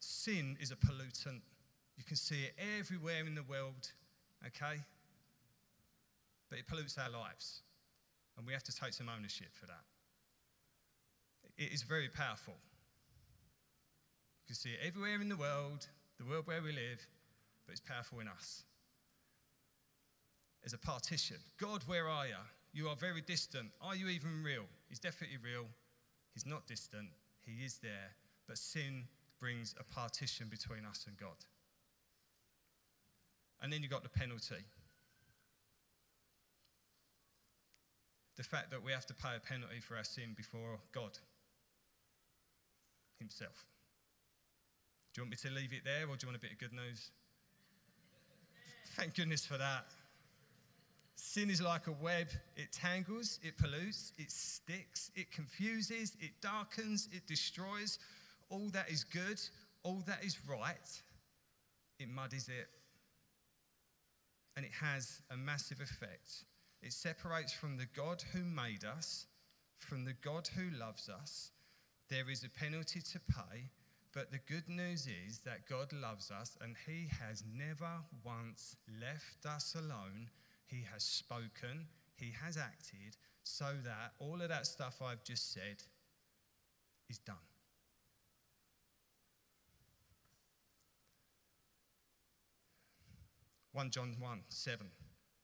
Sin 0.00 0.56
is 0.60 0.72
a 0.72 0.76
pollutant. 0.76 1.42
You 1.96 2.02
can 2.02 2.16
see 2.16 2.42
it 2.42 2.54
everywhere 2.80 3.24
in 3.24 3.36
the 3.36 3.44
world, 3.44 3.92
okay? 4.44 4.80
But 6.50 6.58
it 6.58 6.66
pollutes 6.66 6.98
our 6.98 7.08
lives. 7.08 7.62
And 8.36 8.44
we 8.44 8.52
have 8.52 8.64
to 8.64 8.74
take 8.74 8.94
some 8.94 9.08
ownership 9.08 9.54
for 9.54 9.66
that. 9.66 9.84
It 11.56 11.72
is 11.72 11.82
very 11.82 12.08
powerful. 12.08 12.54
You 14.42 14.48
can 14.48 14.56
see 14.56 14.70
it 14.70 14.80
everywhere 14.84 15.20
in 15.20 15.28
the 15.28 15.36
world, 15.36 15.86
the 16.18 16.24
world 16.24 16.46
where 16.46 16.62
we 16.62 16.72
live, 16.72 17.06
but 17.66 17.72
it's 17.72 17.80
powerful 17.80 18.20
in 18.20 18.28
us. 18.28 18.62
There's 20.62 20.74
a 20.74 20.78
partition. 20.78 21.36
God, 21.58 21.82
where 21.86 22.08
are 22.08 22.26
you? 22.26 22.34
You 22.72 22.88
are 22.88 22.96
very 22.96 23.20
distant. 23.20 23.68
Are 23.80 23.94
you 23.94 24.08
even 24.08 24.42
real? 24.42 24.64
He's 24.88 24.98
definitely 24.98 25.36
real. 25.36 25.66
He's 26.32 26.46
not 26.46 26.66
distant. 26.66 27.08
He 27.44 27.64
is 27.64 27.78
there. 27.78 28.16
But 28.48 28.58
sin 28.58 29.04
brings 29.38 29.74
a 29.78 29.84
partition 29.84 30.48
between 30.48 30.84
us 30.84 31.04
and 31.06 31.16
God. 31.16 31.36
And 33.60 33.72
then 33.72 33.82
you've 33.82 33.90
got 33.90 34.02
the 34.02 34.08
penalty. 34.08 34.64
The 38.36 38.42
fact 38.42 38.70
that 38.70 38.82
we 38.82 38.92
have 38.92 39.06
to 39.06 39.14
pay 39.14 39.36
a 39.36 39.40
penalty 39.40 39.80
for 39.80 39.96
our 39.96 40.04
sin 40.04 40.34
before 40.36 40.80
God. 40.92 41.18
himself. 43.18 43.64
Do 45.14 45.20
you 45.20 45.22
want 45.24 45.30
me 45.30 45.48
to 45.48 45.54
leave 45.54 45.72
it 45.72 45.84
there 45.84 46.08
or 46.08 46.16
do 46.16 46.26
you 46.26 46.28
want 46.28 46.36
a 46.36 46.40
bit 46.40 46.50
of 46.50 46.58
good 46.58 46.72
news? 46.72 47.10
Thank 48.96 49.14
goodness 49.14 49.46
for 49.46 49.56
that. 49.56 49.86
Sin 51.14 51.50
is 51.50 51.62
like 51.62 51.86
a 51.86 51.92
web. 51.92 52.26
It 52.56 52.72
tangles, 52.72 53.38
it 53.44 53.56
pollutes, 53.56 54.12
it 54.18 54.32
sticks, 54.32 55.12
it 55.14 55.30
confuses, 55.30 56.16
it 56.20 56.32
darkens, 56.40 57.08
it 57.12 57.28
destroys. 57.28 58.00
All 58.50 58.68
that 58.72 58.90
is 58.90 59.04
good, 59.04 59.40
all 59.84 60.02
that 60.06 60.24
is 60.24 60.36
right, 60.48 61.02
it 62.00 62.08
muddies 62.08 62.48
it. 62.48 62.66
And 64.56 64.66
it 64.66 64.72
has 64.80 65.22
a 65.30 65.36
massive 65.36 65.80
effect. 65.80 66.44
It 66.82 66.92
separates 66.92 67.52
from 67.52 67.76
the 67.76 67.86
God 67.96 68.22
who 68.32 68.44
made 68.44 68.84
us, 68.84 69.26
from 69.78 70.04
the 70.04 70.14
God 70.24 70.48
who 70.56 70.76
loves 70.76 71.08
us. 71.08 71.52
There 72.10 72.28
is 72.28 72.44
a 72.44 72.50
penalty 72.50 73.00
to 73.00 73.20
pay, 73.20 73.70
but 74.14 74.30
the 74.30 74.38
good 74.38 74.68
news 74.68 75.08
is 75.26 75.40
that 75.40 75.68
God 75.68 75.92
loves 75.92 76.30
us 76.30 76.56
and 76.60 76.76
He 76.86 77.08
has 77.20 77.42
never 77.56 77.90
once 78.24 78.76
left 79.00 79.44
us 79.44 79.74
alone. 79.74 80.30
He 80.66 80.84
has 80.92 81.02
spoken, 81.02 81.88
He 82.16 82.32
has 82.42 82.56
acted, 82.56 83.16
so 83.42 83.66
that 83.84 84.12
all 84.20 84.40
of 84.40 84.48
that 84.48 84.66
stuff 84.66 85.02
I've 85.04 85.24
just 85.24 85.52
said 85.52 85.82
is 87.10 87.18
done. 87.18 87.36
1 93.72 93.90
John 93.90 94.14
1 94.20 94.40
7. 94.48 94.86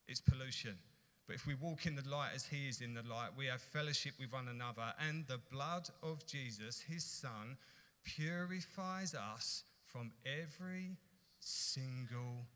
It's 0.07 0.21
pollution. 0.21 0.79
But 1.27 1.35
if 1.35 1.47
we 1.47 1.55
walk 1.55 1.87
in 1.87 1.97
the 1.97 2.09
light 2.09 2.31
as 2.35 2.47
he 2.47 2.69
is 2.69 2.81
in 2.81 2.95
the 2.95 3.03
light, 3.03 3.31
we 3.37 3.47
have 3.47 3.61
fellowship 3.61 4.15
with 4.19 4.33
one 4.33 4.49
another, 4.49 4.95
and 5.09 5.27
the 5.27 5.41
blood 5.51 5.89
of 6.03 6.27
Jesus, 6.27 6.81
his 6.81 7.05
son, 7.05 7.57
purifies 8.05 9.15
us 9.15 9.65
from 9.87 10.13
every 10.25 10.97
single 11.39 12.47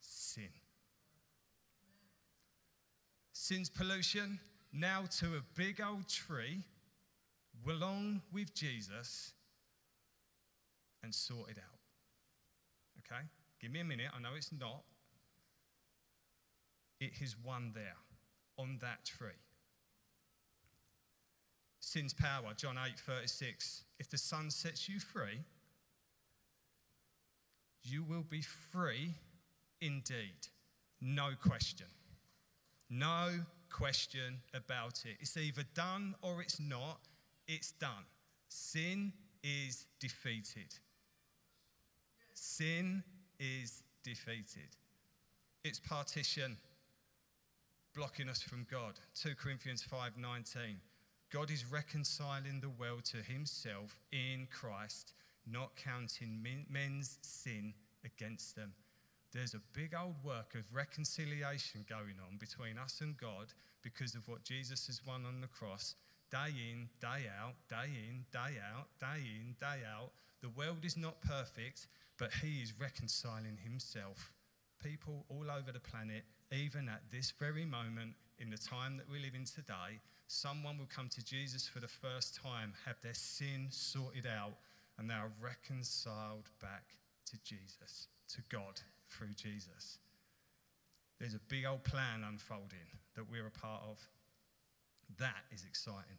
sin. 0.00 0.48
Sin's 3.32 3.68
pollution, 3.68 4.38
now 4.72 5.04
to 5.18 5.36
a 5.36 5.42
big 5.56 5.80
old 5.80 6.08
tree, 6.08 6.62
along 7.68 8.22
with 8.32 8.54
Jesus, 8.54 9.32
and 11.02 11.14
sort 11.14 11.50
it 11.50 11.58
out. 11.58 11.78
Okay? 12.98 13.22
Give 13.60 13.70
me 13.70 13.80
a 13.80 13.84
minute. 13.84 14.06
I 14.16 14.20
know 14.20 14.30
it's 14.36 14.52
not. 14.52 14.82
It 17.00 17.12
is 17.20 17.36
one 17.42 17.72
there 17.74 17.96
on 18.56 18.78
that 18.80 19.04
tree. 19.04 19.41
Sin's 21.92 22.14
power, 22.14 22.54
John 22.56 22.78
8 22.82 22.98
36. 22.98 23.84
If 23.98 24.08
the 24.08 24.16
Son 24.16 24.50
sets 24.50 24.88
you 24.88 24.98
free, 24.98 25.40
you 27.82 28.02
will 28.02 28.24
be 28.30 28.40
free 28.40 29.10
indeed. 29.82 30.48
No 31.02 31.32
question. 31.38 31.88
No 32.88 33.28
question 33.68 34.38
about 34.54 35.04
it. 35.04 35.18
It's 35.20 35.36
either 35.36 35.64
done 35.74 36.14
or 36.22 36.40
it's 36.40 36.58
not. 36.58 37.00
It's 37.46 37.72
done. 37.72 38.06
Sin 38.48 39.12
is 39.44 39.84
defeated. 40.00 40.74
Sin 42.32 43.02
is 43.38 43.82
defeated. 44.02 44.78
It's 45.62 45.78
partition 45.78 46.56
blocking 47.94 48.30
us 48.30 48.40
from 48.40 48.66
God. 48.70 48.94
2 49.14 49.34
Corinthians 49.34 49.82
5:19. 49.82 50.80
God 51.32 51.50
is 51.50 51.64
reconciling 51.64 52.60
the 52.60 52.68
world 52.68 53.04
to 53.06 53.16
himself 53.16 53.98
in 54.12 54.46
Christ, 54.50 55.14
not 55.50 55.74
counting 55.76 56.44
men's 56.68 57.18
sin 57.22 57.72
against 58.04 58.54
them. 58.54 58.72
There's 59.32 59.54
a 59.54 59.62
big 59.72 59.94
old 59.98 60.16
work 60.22 60.54
of 60.54 60.74
reconciliation 60.74 61.86
going 61.88 62.20
on 62.28 62.36
between 62.36 62.76
us 62.76 63.00
and 63.00 63.16
God 63.16 63.46
because 63.82 64.14
of 64.14 64.28
what 64.28 64.44
Jesus 64.44 64.86
has 64.88 65.00
won 65.06 65.24
on 65.24 65.40
the 65.40 65.46
cross. 65.46 65.94
Day 66.30 66.52
in, 66.70 66.90
day 67.00 67.30
out, 67.40 67.54
day 67.66 67.88
in, 67.88 68.26
day 68.30 68.58
out, 68.76 68.88
day 69.00 69.22
in, 69.24 69.56
day 69.58 69.86
out. 69.90 70.10
The 70.42 70.50
world 70.50 70.84
is 70.84 70.98
not 70.98 71.22
perfect, 71.22 71.86
but 72.18 72.30
He 72.42 72.60
is 72.60 72.74
reconciling 72.78 73.56
Himself. 73.64 74.32
People 74.82 75.24
all 75.30 75.46
over 75.50 75.72
the 75.72 75.80
planet 75.80 76.24
even 76.52 76.88
at 76.88 77.00
this 77.10 77.32
very 77.38 77.64
moment, 77.64 78.12
in 78.38 78.50
the 78.50 78.58
time 78.58 78.96
that 78.98 79.08
we 79.10 79.18
live 79.18 79.34
in 79.34 79.44
today, 79.44 80.00
someone 80.32 80.78
will 80.78 80.88
come 80.94 81.08
to 81.10 81.22
Jesus 81.24 81.68
for 81.68 81.78
the 81.78 81.88
first 81.88 82.34
time, 82.34 82.72
have 82.86 82.96
their 83.02 83.14
sin 83.14 83.66
sorted 83.68 84.26
out, 84.26 84.54
and 84.98 85.08
they 85.08 85.14
are 85.14 85.30
reconciled 85.40 86.48
back 86.60 86.96
to 87.26 87.38
Jesus, 87.44 88.08
to 88.28 88.38
God 88.48 88.80
through 89.10 89.34
Jesus. 89.36 89.98
There's 91.20 91.34
a 91.34 91.40
big 91.48 91.66
old 91.66 91.84
plan 91.84 92.24
unfolding 92.26 92.88
that 93.14 93.30
we're 93.30 93.46
a 93.46 93.50
part 93.50 93.82
of. 93.88 93.98
That 95.18 95.44
is 95.52 95.64
exciting. 95.68 96.18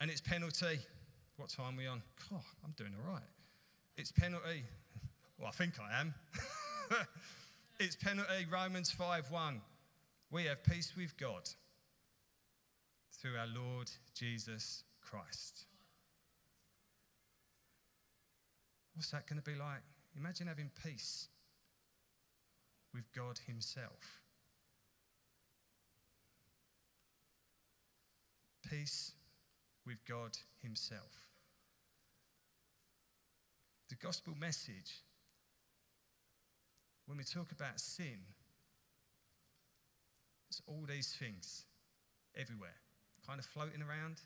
And 0.00 0.10
it's 0.10 0.20
penalty. 0.20 0.80
What 1.36 1.48
time 1.48 1.74
are 1.74 1.78
we 1.78 1.86
on? 1.86 2.02
God, 2.30 2.42
I'm 2.62 2.74
doing 2.76 2.92
all 3.02 3.12
right. 3.14 3.22
It's 3.96 4.12
penalty. 4.12 4.64
Well, 5.38 5.48
I 5.48 5.52
think 5.52 5.74
I 5.80 6.00
am. 6.00 6.14
It's 7.82 7.96
penalty, 7.96 8.46
Romans 8.52 8.90
5 8.90 9.30
1. 9.30 9.62
We 10.30 10.44
have 10.44 10.62
peace 10.62 10.92
with 10.98 11.16
God 11.16 11.48
through 13.20 13.36
our 13.36 13.46
Lord 13.46 13.90
Jesus 14.14 14.84
Christ. 15.02 15.66
What's 18.94 19.10
that 19.10 19.26
going 19.26 19.40
to 19.40 19.50
be 19.50 19.56
like? 19.56 19.82
Imagine 20.16 20.46
having 20.46 20.70
peace 20.84 21.28
with 22.94 23.04
God 23.14 23.38
Himself. 23.46 24.22
Peace 28.68 29.12
with 29.86 29.98
God 30.08 30.36
Himself. 30.62 31.28
The 33.88 33.96
gospel 33.96 34.34
message 34.40 35.02
when 37.06 37.18
we 37.18 37.24
talk 37.24 37.50
about 37.50 37.80
sin, 37.80 38.20
it's 40.48 40.62
all 40.68 40.84
these 40.88 41.16
things 41.18 41.64
everywhere, 42.36 42.76
kind 43.26 43.38
of 43.38 43.46
floating 43.46 43.82
around. 43.82 44.20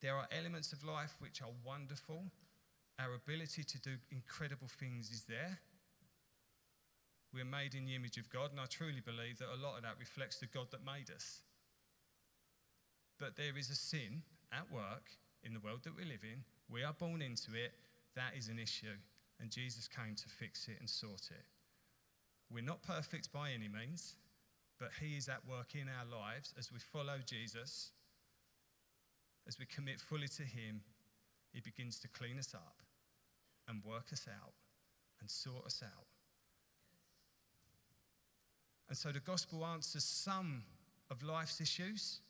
There 0.00 0.16
are 0.16 0.28
elements 0.32 0.72
of 0.72 0.84
life 0.84 1.14
which 1.18 1.42
are 1.42 1.52
wonderful. 1.64 2.24
Our 2.98 3.14
ability 3.14 3.64
to 3.64 3.80
do 3.80 3.96
incredible 4.10 4.68
things 4.68 5.10
is 5.10 5.24
there. 5.28 5.58
We're 7.32 7.44
made 7.44 7.74
in 7.74 7.86
the 7.86 7.94
image 7.94 8.16
of 8.16 8.28
God, 8.30 8.50
and 8.50 8.60
I 8.60 8.66
truly 8.66 9.00
believe 9.04 9.38
that 9.38 9.54
a 9.54 9.62
lot 9.62 9.76
of 9.76 9.82
that 9.82 10.00
reflects 10.00 10.38
the 10.38 10.46
God 10.46 10.66
that 10.72 10.84
made 10.84 11.10
us. 11.14 11.42
But 13.18 13.36
there 13.36 13.56
is 13.56 13.70
a 13.70 13.76
sin 13.76 14.22
at 14.52 14.70
work 14.72 15.10
in 15.44 15.54
the 15.54 15.60
world 15.60 15.84
that 15.84 15.96
we 15.96 16.04
live 16.04 16.24
in. 16.24 16.42
We 16.68 16.82
are 16.82 16.92
born 16.92 17.22
into 17.22 17.54
it. 17.54 17.72
That 18.16 18.32
is 18.36 18.48
an 18.48 18.58
issue. 18.58 18.98
And 19.40 19.50
Jesus 19.50 19.86
came 19.86 20.14
to 20.16 20.28
fix 20.28 20.66
it 20.68 20.76
and 20.80 20.88
sort 20.88 21.30
it. 21.30 21.44
We're 22.52 22.64
not 22.64 22.82
perfect 22.82 23.32
by 23.32 23.52
any 23.52 23.68
means, 23.68 24.16
but 24.80 24.88
He 24.98 25.16
is 25.16 25.28
at 25.28 25.46
work 25.46 25.74
in 25.74 25.86
our 25.88 26.06
lives 26.06 26.54
as 26.58 26.72
we 26.72 26.78
follow 26.78 27.18
Jesus, 27.24 27.92
as 29.46 29.58
we 29.58 29.66
commit 29.66 30.00
fully 30.00 30.28
to 30.28 30.42
Him. 30.42 30.80
He 31.52 31.60
begins 31.60 31.98
to 32.00 32.08
clean 32.08 32.38
us 32.38 32.54
up 32.54 32.76
and 33.68 33.84
work 33.84 34.06
us 34.12 34.26
out 34.28 34.54
and 35.20 35.30
sort 35.30 35.66
us 35.66 35.82
out. 35.84 36.06
And 38.88 38.96
so 38.96 39.12
the 39.12 39.20
gospel 39.20 39.64
answers 39.64 40.04
some 40.04 40.64
of 41.10 41.22
life's 41.22 41.60
issues. 41.60 42.20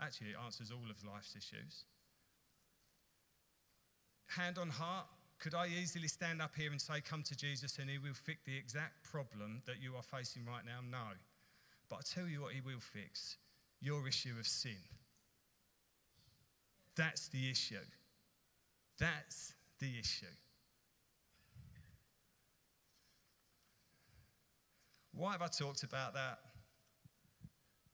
Actually, 0.00 0.28
it 0.30 0.36
answers 0.44 0.70
all 0.70 0.90
of 0.90 1.04
life's 1.04 1.34
issues. 1.34 1.84
Hand 4.28 4.58
on 4.58 4.70
heart, 4.70 5.06
could 5.38 5.54
I 5.54 5.66
easily 5.66 6.08
stand 6.08 6.40
up 6.40 6.52
here 6.56 6.70
and 6.70 6.80
say, 6.80 7.00
Come 7.00 7.22
to 7.24 7.36
Jesus 7.36 7.78
and 7.78 7.90
he 7.90 7.98
will 7.98 8.14
fix 8.14 8.40
the 8.44 8.56
exact 8.56 9.02
problem 9.02 9.62
that 9.66 9.76
you 9.82 9.94
are 9.96 10.02
facing 10.02 10.44
right 10.46 10.64
now? 10.64 10.78
No. 10.90 11.14
But 11.88 11.96
I 11.96 12.00
tell 12.02 12.28
you 12.28 12.42
what, 12.42 12.52
he 12.52 12.60
will 12.60 12.80
fix 12.80 13.36
your 13.80 14.08
issue 14.08 14.34
of 14.38 14.46
sin. 14.46 14.78
That's 16.96 17.28
the 17.28 17.50
issue. 17.50 17.76
That's 18.98 19.52
the 19.78 19.98
issue. 20.00 20.26
Why 25.12 25.32
have 25.32 25.42
I 25.42 25.48
talked 25.48 25.82
about 25.82 26.14
that? 26.14 26.38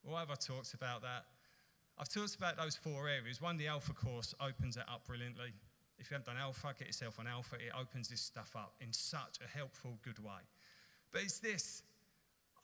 Why 0.02 0.20
have 0.20 0.30
I 0.30 0.34
talked 0.34 0.74
about 0.74 1.02
that? 1.02 1.24
I've 1.98 2.08
talked 2.08 2.34
about 2.34 2.56
those 2.56 2.76
four 2.76 3.08
areas. 3.08 3.40
One, 3.40 3.56
the 3.56 3.68
Alpha 3.68 3.92
course 3.92 4.34
opens 4.40 4.76
it 4.76 4.84
up 4.88 5.06
brilliantly. 5.06 5.52
If 5.98 6.10
you 6.10 6.14
haven't 6.14 6.26
done 6.26 6.40
Alpha, 6.40 6.74
get 6.78 6.88
yourself 6.88 7.18
on 7.18 7.26
Alpha. 7.26 7.56
It 7.56 7.72
opens 7.78 8.08
this 8.08 8.20
stuff 8.20 8.52
up 8.56 8.74
in 8.80 8.92
such 8.92 9.38
a 9.44 9.48
helpful, 9.48 9.98
good 10.02 10.18
way. 10.18 10.42
But 11.12 11.22
it's 11.22 11.38
this 11.38 11.82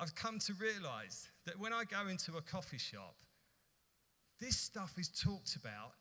I've 0.01 0.15
come 0.15 0.39
to 0.41 0.53
realize 0.55 1.29
that 1.45 1.59
when 1.59 1.73
I 1.73 1.85
go 1.85 2.09
into 2.09 2.37
a 2.37 2.41
coffee 2.41 2.79
shop, 2.79 3.17
this 4.41 4.57
stuff 4.57 4.95
is 4.99 5.09
talked 5.09 5.57
about 5.57 5.93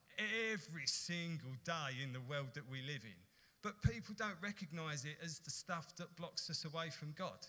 every 0.52 0.86
single 0.86 1.54
day 1.66 2.04
in 2.04 2.14
the 2.14 2.22
world 2.22 2.50
that 2.54 2.70
we 2.70 2.82
live 2.82 3.04
in. 3.04 3.18
But 3.64 3.82
people 3.82 4.14
don't 4.18 4.38
recognize 4.42 5.06
it 5.06 5.18
as 5.24 5.40
the 5.40 5.50
stuff 5.50 5.96
that 5.98 6.16
blocks 6.16 6.50
us 6.50 6.64
away 6.66 6.90
from 6.90 7.14
God. 7.18 7.46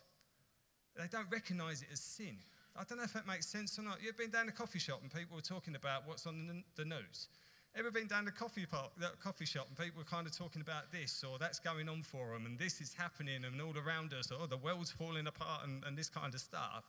They 0.97 1.07
don't 1.11 1.31
recognize 1.31 1.83
it 1.83 1.88
as 1.93 2.01
sin. 2.01 2.37
I 2.75 2.85
don't 2.85 2.99
know 2.99 3.05
if 3.05 3.12
that 3.12 3.27
makes 3.27 3.47
sense 3.47 3.79
or 3.79 3.83
not. 3.83 3.99
You've 4.03 4.17
been 4.17 4.31
down 4.31 4.49
a 4.49 4.53
coffee 4.53 4.79
shop 4.79 5.01
and 5.03 5.12
people 5.12 5.37
were 5.37 5.43
talking 5.43 5.77
about 5.77 6.07
what's 6.07 6.27
on 6.27 6.64
the 6.77 6.85
news. 6.85 7.29
Ever 7.76 7.90
been 7.90 8.07
down 8.07 8.24
to 8.24 8.33
coffee, 8.33 8.66
park, 8.66 8.90
the 8.98 9.11
coffee 9.22 9.44
shop 9.44 9.66
and 9.68 9.78
people 9.78 10.00
are 10.00 10.04
kind 10.04 10.26
of 10.26 10.37
talking 10.37 10.62
about 10.62 10.90
this 10.90 11.22
or 11.22 11.38
that's 11.38 11.61
going 11.61 11.88
on 11.88 12.02
for 12.02 12.33
them 12.33 12.46
and 12.46 12.59
this 12.59 12.81
is 12.81 12.92
happening 12.94 13.44
and 13.44 13.61
all 13.61 13.74
around 13.78 14.12
us 14.12 14.33
or 14.33 14.38
oh, 14.42 14.46
the 14.46 14.57
world's 14.57 14.90
falling 14.90 15.26
apart 15.26 15.62
and, 15.64 15.85
and 15.85 15.96
this 15.96 16.09
kind 16.09 16.35
of 16.35 16.40
stuff? 16.40 16.85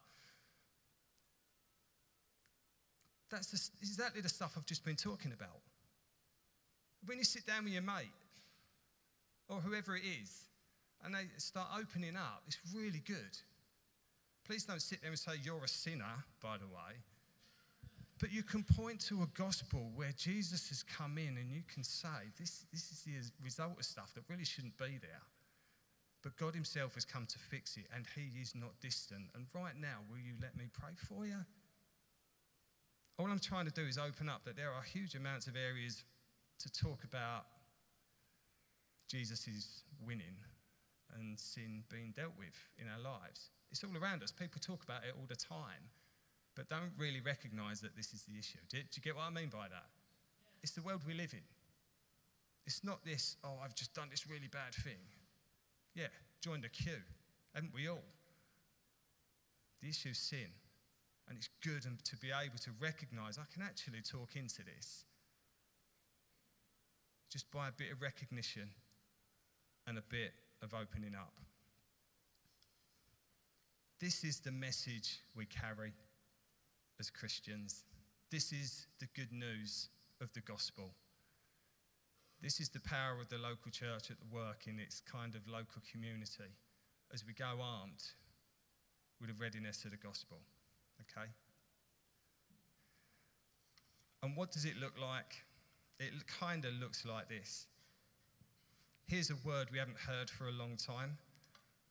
That's 3.29 3.51
the, 3.51 3.69
exactly 3.81 4.21
the 4.21 4.29
stuff 4.29 4.53
I've 4.57 4.65
just 4.65 4.83
been 4.83 4.95
talking 4.95 5.31
about. 5.31 5.61
When 7.05 7.17
you 7.17 7.23
sit 7.23 7.45
down 7.45 7.65
with 7.65 7.73
your 7.73 7.83
mate 7.83 8.11
or 9.47 9.57
whoever 9.57 9.95
it 9.95 10.03
is 10.21 10.45
and 11.05 11.13
they 11.13 11.27
start 11.37 11.67
opening 11.79 12.15
up, 12.15 12.43
it's 12.47 12.57
really 12.75 13.01
good. 13.05 13.37
Please 14.45 14.63
don't 14.63 14.81
sit 14.81 15.01
there 15.01 15.11
and 15.11 15.19
say 15.19 15.33
you're 15.43 15.63
a 15.63 15.67
sinner, 15.67 16.25
by 16.41 16.57
the 16.57 16.65
way. 16.65 16.97
But 18.19 18.34
you 18.34 18.43
can 18.43 18.63
point 18.63 18.99
to 19.08 19.23
a 19.23 19.27
gospel 19.38 19.91
where 19.95 20.12
Jesus 20.17 20.67
has 20.69 20.84
come 20.84 21.17
in 21.17 21.38
and 21.38 21.49
you 21.49 21.62
can 21.73 21.84
say, 21.84 22.27
this, 22.38 22.65
this 22.71 22.91
is 22.91 23.32
the 23.32 23.43
result 23.43 23.79
of 23.79 23.86
stuff 23.86 24.13
that 24.15 24.23
really 24.29 24.43
shouldn't 24.43 24.77
be 24.77 24.99
there. 25.01 25.23
But 26.21 26.36
God 26.36 26.53
Himself 26.53 26.95
has 26.95 27.05
come 27.05 27.25
to 27.27 27.39
fix 27.39 27.77
it 27.77 27.86
and 27.95 28.05
He 28.13 28.41
is 28.41 28.53
not 28.53 28.71
distant. 28.82 29.27
And 29.36 29.45
right 29.55 29.75
now, 29.79 30.03
will 30.10 30.17
you 30.17 30.34
let 30.41 30.58
me 30.58 30.65
pray 30.73 30.91
for 31.08 31.25
you? 31.25 31.45
All 33.17 33.27
I'm 33.27 33.39
trying 33.39 33.65
to 33.65 33.71
do 33.71 33.84
is 33.84 33.97
open 33.97 34.27
up 34.27 34.43
that 34.43 34.58
there 34.58 34.71
are 34.71 34.84
huge 34.84 35.15
amounts 35.15 35.47
of 35.47 35.55
areas 35.55 36.03
to 36.60 36.71
talk 36.71 37.05
about 37.05 37.45
Jesus 39.08 39.47
is 39.47 39.84
winning 40.05 40.36
and 41.17 41.39
sin 41.39 41.84
being 41.89 42.13
dealt 42.15 42.34
with 42.38 42.53
in 42.77 42.86
our 42.88 42.99
lives. 42.99 43.49
It's 43.71 43.84
all 43.84 43.95
around 43.97 44.23
us. 44.23 44.32
People 44.32 44.60
talk 44.62 44.84
about 44.84 45.03
it 45.03 45.13
all 45.17 45.25
the 45.27 45.36
time 45.36 45.88
but 46.59 46.67
don't 46.67 46.91
really 46.97 47.21
recognize 47.21 47.79
that 47.79 47.95
this 47.95 48.11
is 48.11 48.23
the 48.23 48.37
issue. 48.37 48.59
Do, 48.67 48.75
do 48.75 48.83
you 48.97 49.01
get 49.01 49.15
what 49.15 49.23
I 49.23 49.29
mean 49.29 49.47
by 49.47 49.69
that? 49.71 49.87
It's 50.61 50.73
the 50.73 50.81
world 50.81 50.99
we 51.07 51.13
live 51.13 51.31
in. 51.31 51.47
It's 52.67 52.83
not 52.83 53.05
this, 53.05 53.37
oh, 53.45 53.55
I've 53.63 53.75
just 53.75 53.93
done 53.93 54.09
this 54.11 54.27
really 54.27 54.49
bad 54.51 54.75
thing. 54.75 54.99
Yeah, 55.95 56.11
join 56.41 56.59
the 56.59 56.67
queue, 56.67 56.99
haven't 57.55 57.73
we 57.73 57.87
all? 57.87 58.03
The 59.81 59.87
issue 59.87 60.09
is 60.09 60.17
sin. 60.17 60.51
And 61.29 61.37
it's 61.37 61.47
good 61.63 61.83
to 61.83 62.17
be 62.17 62.27
able 62.27 62.57
to 62.57 62.71
recognize 62.81 63.37
I 63.37 63.47
can 63.53 63.63
actually 63.63 64.01
talk 64.01 64.35
into 64.35 64.59
this 64.59 65.05
just 67.31 67.49
by 67.51 67.69
a 67.69 67.71
bit 67.71 67.89
of 67.93 68.01
recognition 68.01 68.67
and 69.87 69.97
a 69.97 70.03
bit 70.09 70.33
of 70.61 70.73
opening 70.73 71.15
up. 71.15 71.35
This 74.01 74.25
is 74.25 74.41
the 74.41 74.51
message 74.51 75.19
we 75.33 75.45
carry 75.45 75.93
as 76.99 77.09
Christians. 77.09 77.83
This 78.31 78.51
is 78.51 78.88
the 78.99 79.07
good 79.15 79.31
news 79.31 79.89
of 80.21 80.31
the 80.33 80.41
gospel. 80.41 80.91
This 82.41 82.59
is 82.59 82.69
the 82.69 82.79
power 82.79 83.19
of 83.19 83.29
the 83.29 83.38
local 83.38 83.71
church 83.71 84.12
at 84.12 84.17
work 84.31 84.67
in 84.67 84.79
its 84.79 85.01
kind 85.01 85.35
of 85.35 85.47
local 85.47 85.81
community 85.91 86.51
as 87.13 87.25
we 87.25 87.33
go 87.33 87.59
armed 87.62 88.03
with 89.19 89.29
a 89.29 89.33
readiness 89.41 89.83
of 89.85 89.91
the 89.91 89.97
gospel. 89.97 90.38
Okay? 91.01 91.27
And 94.23 94.35
what 94.35 94.51
does 94.51 94.65
it 94.65 94.77
look 94.79 94.93
like? 95.01 95.43
It 95.99 96.13
kind 96.27 96.63
of 96.65 96.73
looks 96.73 97.05
like 97.05 97.27
this. 97.27 97.67
Here's 99.07 99.29
a 99.29 99.35
word 99.45 99.67
we 99.71 99.79
haven't 99.79 99.97
heard 99.97 100.29
for 100.29 100.47
a 100.47 100.51
long 100.51 100.77
time, 100.77 101.17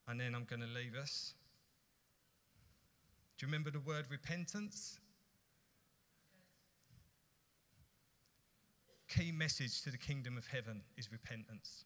and 0.06 0.20
then 0.20 0.34
I'm 0.34 0.44
going 0.44 0.62
to 0.62 0.68
leave 0.68 0.94
us. 0.94 1.34
Do 3.38 3.46
you 3.46 3.52
remember 3.52 3.70
the 3.70 3.80
word 3.80 4.06
repentance? 4.10 4.98
Key 9.08 9.30
message 9.30 9.82
to 9.82 9.90
the 9.90 9.96
kingdom 9.96 10.36
of 10.36 10.46
heaven 10.48 10.82
is 10.96 11.12
repentance. 11.12 11.84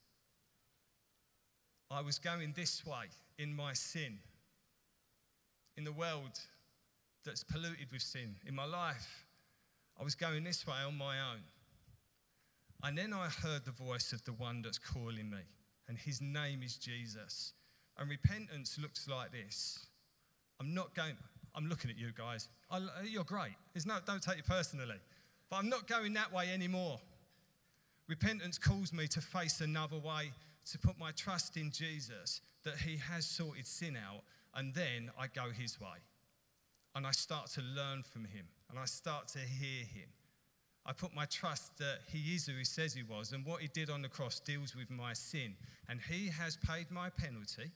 I 1.91 2.01
was 2.01 2.19
going 2.19 2.55
this 2.57 2.87
way 2.87 3.05
in 3.39 3.55
my 3.55 3.75
sin, 3.75 4.19
in 5.77 5.85
the 5.85 5.93
world 5.93 6.41
that's 7.23 7.45
polluted 7.45 7.93
with 7.93 8.01
sin, 8.01 8.35
in 8.47 8.55
my 8.55 8.65
life. 8.65 9.27
I 10.01 10.05
was 10.05 10.15
going 10.15 10.45
this 10.45 10.67
way 10.67 10.79
on 10.87 10.97
my 10.97 11.19
own. 11.19 11.43
And 12.83 12.97
then 12.97 13.13
I 13.13 13.29
heard 13.29 13.67
the 13.67 13.73
voice 13.73 14.15
of 14.15 14.25
the 14.25 14.33
one 14.33 14.63
that's 14.63 14.79
calling 14.79 15.29
me, 15.29 15.43
and 15.87 15.99
his 15.99 16.23
name 16.23 16.63
is 16.63 16.77
Jesus. 16.77 17.53
And 17.99 18.09
repentance 18.09 18.79
looks 18.81 19.07
like 19.07 19.33
this. 19.33 19.87
I'm 20.59 20.73
not 20.73 20.95
going, 20.95 21.17
I'm 21.55 21.69
looking 21.69 21.91
at 21.91 21.99
you 21.99 22.11
guys. 22.17 22.49
I, 22.71 22.81
you're 23.05 23.25
great. 23.25 23.53
There's 23.75 23.87
no, 23.87 23.97
don't 24.07 24.23
take 24.23 24.39
it 24.39 24.47
personally. 24.47 24.97
But 25.51 25.57
I'm 25.57 25.69
not 25.69 25.87
going 25.87 26.15
that 26.15 26.33
way 26.33 26.51
anymore. 26.53 26.99
Repentance 28.09 28.59
calls 28.59 28.93
me 28.93 29.07
to 29.09 29.21
face 29.21 29.61
another 29.61 29.99
way, 29.99 30.33
to 30.71 30.79
put 30.79 30.99
my 30.99 31.11
trust 31.13 31.57
in 31.57 31.71
Jesus, 31.71 32.41
that 32.65 32.77
He 32.77 32.97
has 32.97 33.27
sorted 33.27 33.67
sin 33.67 33.97
out, 33.97 34.23
and 34.55 34.75
then 34.75 35.11
I 35.19 35.27
go 35.27 35.51
His 35.51 35.81
way. 35.81 35.99
And 36.95 37.07
I 37.07 37.11
start 37.11 37.49
to 37.53 37.63
learn 37.63 38.03
from 38.03 38.25
Him, 38.25 38.47
and 38.71 38.79
I 38.79 38.87
start 38.87 39.29
to 39.29 39.39
hear 39.39 39.85
Him. 39.85 40.09
I 40.85 40.93
put 40.93 41.15
my 41.15 41.27
trust 41.27 41.79
that 41.79 41.99
He 42.11 42.35
is 42.35 42.47
who 42.47 42.57
He 42.57 42.65
says 42.65 42.95
He 42.95 43.03
was, 43.03 43.33
and 43.33 43.45
what 43.45 43.61
He 43.61 43.69
did 43.69 43.91
on 43.91 44.03
the 44.03 44.09
cross 44.09 44.41
deals 44.41 44.75
with 44.75 44.91
my 44.91 45.13
sin. 45.13 45.55
And 45.89 46.01
He 46.01 46.29
has 46.29 46.57
paid 46.57 46.91
my 46.91 47.11
penalty. 47.11 47.71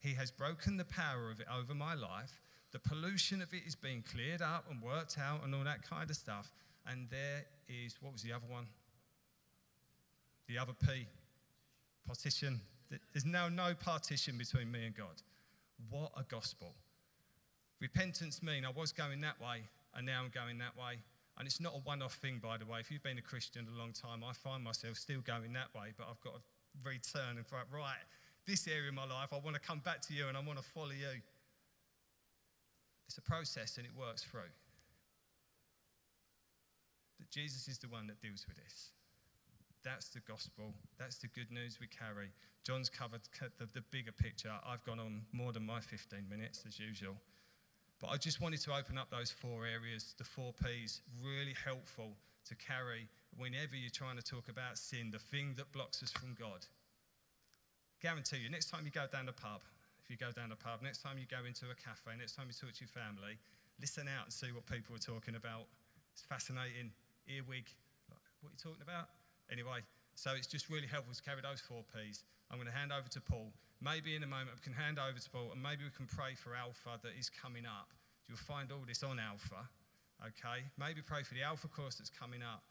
He 0.00 0.14
has 0.14 0.30
broken 0.30 0.78
the 0.78 0.84
power 0.84 1.30
of 1.30 1.40
it 1.40 1.46
over 1.54 1.74
my 1.74 1.94
life. 1.94 2.40
The 2.72 2.78
pollution 2.78 3.42
of 3.42 3.52
it 3.52 3.62
is 3.66 3.74
being 3.74 4.02
cleared 4.02 4.42
up 4.42 4.66
and 4.70 4.80
worked 4.80 5.18
out 5.18 5.44
and 5.44 5.54
all 5.54 5.64
that 5.64 5.88
kind 5.88 6.08
of 6.08 6.16
stuff. 6.16 6.52
And 6.86 7.08
there 7.10 7.44
is, 7.68 7.96
what 8.00 8.12
was 8.12 8.22
the 8.22 8.32
other 8.32 8.46
one? 8.48 8.66
The 10.46 10.58
other 10.58 10.72
P, 10.72 11.06
partition. 12.06 12.60
There's 13.12 13.24
now 13.24 13.48
no 13.48 13.74
partition 13.74 14.38
between 14.38 14.70
me 14.70 14.86
and 14.86 14.94
God. 14.96 15.22
What 15.90 16.12
a 16.16 16.22
gospel. 16.24 16.74
Repentance 17.80 18.42
means 18.42 18.66
I 18.66 18.78
was 18.78 18.92
going 18.92 19.20
that 19.22 19.40
way 19.40 19.62
and 19.94 20.06
now 20.06 20.22
I'm 20.22 20.30
going 20.30 20.58
that 20.58 20.76
way. 20.76 20.98
And 21.38 21.46
it's 21.46 21.60
not 21.60 21.72
a 21.74 21.78
one 21.78 22.02
off 22.02 22.14
thing, 22.14 22.40
by 22.42 22.58
the 22.58 22.66
way. 22.66 22.80
If 22.80 22.90
you've 22.90 23.02
been 23.02 23.18
a 23.18 23.22
Christian 23.22 23.66
a 23.74 23.78
long 23.78 23.92
time, 23.92 24.22
I 24.28 24.32
find 24.32 24.62
myself 24.62 24.96
still 24.98 25.20
going 25.20 25.52
that 25.54 25.72
way, 25.74 25.94
but 25.96 26.06
I've 26.10 26.20
got 26.20 26.34
to 26.34 26.40
return 26.84 27.38
and 27.38 27.46
think, 27.46 27.62
right, 27.72 27.96
this 28.46 28.68
area 28.68 28.88
of 28.88 28.94
my 28.94 29.06
life, 29.06 29.32
I 29.32 29.38
want 29.38 29.54
to 29.54 29.60
come 29.60 29.78
back 29.78 30.02
to 30.02 30.14
you 30.14 30.28
and 30.28 30.36
I 30.36 30.40
want 30.40 30.58
to 30.58 30.64
follow 30.64 30.90
you. 30.90 31.22
It's 33.10 33.18
a 33.18 33.22
process 33.22 33.76
and 33.76 33.84
it 33.84 33.90
works 33.98 34.22
through. 34.22 34.54
But 37.18 37.28
Jesus 37.28 37.66
is 37.66 37.76
the 37.76 37.88
one 37.88 38.06
that 38.06 38.22
deals 38.22 38.46
with 38.46 38.56
this. 38.56 38.92
That's 39.82 40.10
the 40.10 40.20
gospel. 40.20 40.74
That's 40.96 41.18
the 41.18 41.26
good 41.26 41.50
news 41.50 41.78
we 41.80 41.88
carry. 41.88 42.30
John's 42.62 42.88
covered 42.88 43.22
the, 43.58 43.66
the, 43.74 43.80
bigger 43.90 44.12
picture. 44.12 44.52
I've 44.64 44.84
gone 44.84 45.00
on 45.00 45.22
more 45.32 45.50
than 45.52 45.66
my 45.66 45.80
15 45.80 46.20
minutes, 46.30 46.62
as 46.68 46.78
usual. 46.78 47.16
But 48.00 48.10
I 48.10 48.16
just 48.16 48.40
wanted 48.40 48.60
to 48.60 48.76
open 48.78 48.96
up 48.96 49.10
those 49.10 49.32
four 49.32 49.66
areas, 49.66 50.14
the 50.16 50.22
four 50.22 50.52
P's, 50.62 51.02
really 51.20 51.56
helpful 51.64 52.12
to 52.46 52.54
carry 52.54 53.08
whenever 53.36 53.74
you're 53.74 53.90
trying 53.90 54.18
to 54.18 54.22
talk 54.22 54.48
about 54.48 54.78
sin, 54.78 55.10
the 55.10 55.18
thing 55.18 55.54
that 55.56 55.72
blocks 55.72 56.00
us 56.00 56.12
from 56.12 56.36
God. 56.38 56.64
Guarantee 58.00 58.36
you, 58.36 58.50
next 58.50 58.70
time 58.70 58.82
you 58.84 58.92
go 58.92 59.06
down 59.10 59.26
the 59.26 59.32
pub, 59.32 59.62
you 60.10 60.18
go 60.18 60.34
down 60.34 60.50
a 60.50 60.58
pub, 60.58 60.82
next 60.82 61.00
time 61.00 61.16
you 61.16 61.24
go 61.30 61.46
into 61.46 61.70
a 61.70 61.76
cafe, 61.78 62.18
next 62.18 62.34
time 62.34 62.50
you 62.50 62.56
talk 62.56 62.74
to 62.74 62.82
your 62.82 62.90
family, 62.90 63.38
listen 63.78 64.10
out 64.10 64.26
and 64.28 64.32
see 64.34 64.50
what 64.50 64.66
people 64.66 64.94
are 64.98 65.02
talking 65.02 65.38
about. 65.38 65.70
It's 66.12 66.26
fascinating. 66.26 66.90
Earwig. 67.30 67.70
What 68.42 68.50
are 68.50 68.56
you 68.56 68.60
talking 68.60 68.82
about? 68.82 69.08
Anyway, 69.52 69.86
so 70.18 70.32
it's 70.34 70.50
just 70.50 70.68
really 70.68 70.90
helpful 70.90 71.14
to 71.14 71.22
carry 71.22 71.40
those 71.40 71.60
four 71.60 71.86
P's. 71.94 72.24
I'm 72.50 72.58
going 72.58 72.66
to 72.66 72.74
hand 72.74 72.90
over 72.90 73.06
to 73.06 73.20
Paul. 73.20 73.54
Maybe 73.80 74.16
in 74.16 74.22
a 74.22 74.28
moment 74.28 74.58
we 74.58 74.62
can 74.64 74.74
hand 74.74 74.98
over 74.98 75.16
to 75.16 75.30
Paul 75.30 75.54
and 75.54 75.62
maybe 75.62 75.86
we 75.86 75.94
can 75.94 76.10
pray 76.10 76.34
for 76.34 76.52
Alpha 76.52 76.98
that 77.00 77.14
is 77.16 77.30
coming 77.30 77.64
up. 77.64 77.94
You'll 78.28 78.42
find 78.42 78.70
all 78.72 78.84
this 78.86 79.02
on 79.02 79.18
Alpha, 79.18 79.64
okay? 80.20 80.66
Maybe 80.76 81.00
pray 81.00 81.22
for 81.22 81.34
the 81.34 81.42
Alpha 81.42 81.68
course 81.68 81.96
that's 81.96 82.10
coming 82.10 82.42
up. 82.42 82.62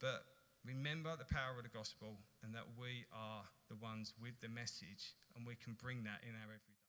But 0.00 0.24
remember 0.64 1.16
the 1.16 1.26
power 1.26 1.58
of 1.58 1.64
the 1.64 1.74
gospel 1.74 2.18
and 2.44 2.54
that 2.54 2.66
we 2.78 3.06
are 3.10 3.42
the 3.68 3.76
ones 3.82 4.14
with 4.20 4.38
the 4.40 4.48
message 4.48 5.14
and 5.34 5.46
we 5.46 5.56
can 5.56 5.74
bring 5.80 6.04
that 6.04 6.22
in 6.22 6.34
our 6.38 6.50
everyday. 6.50 6.81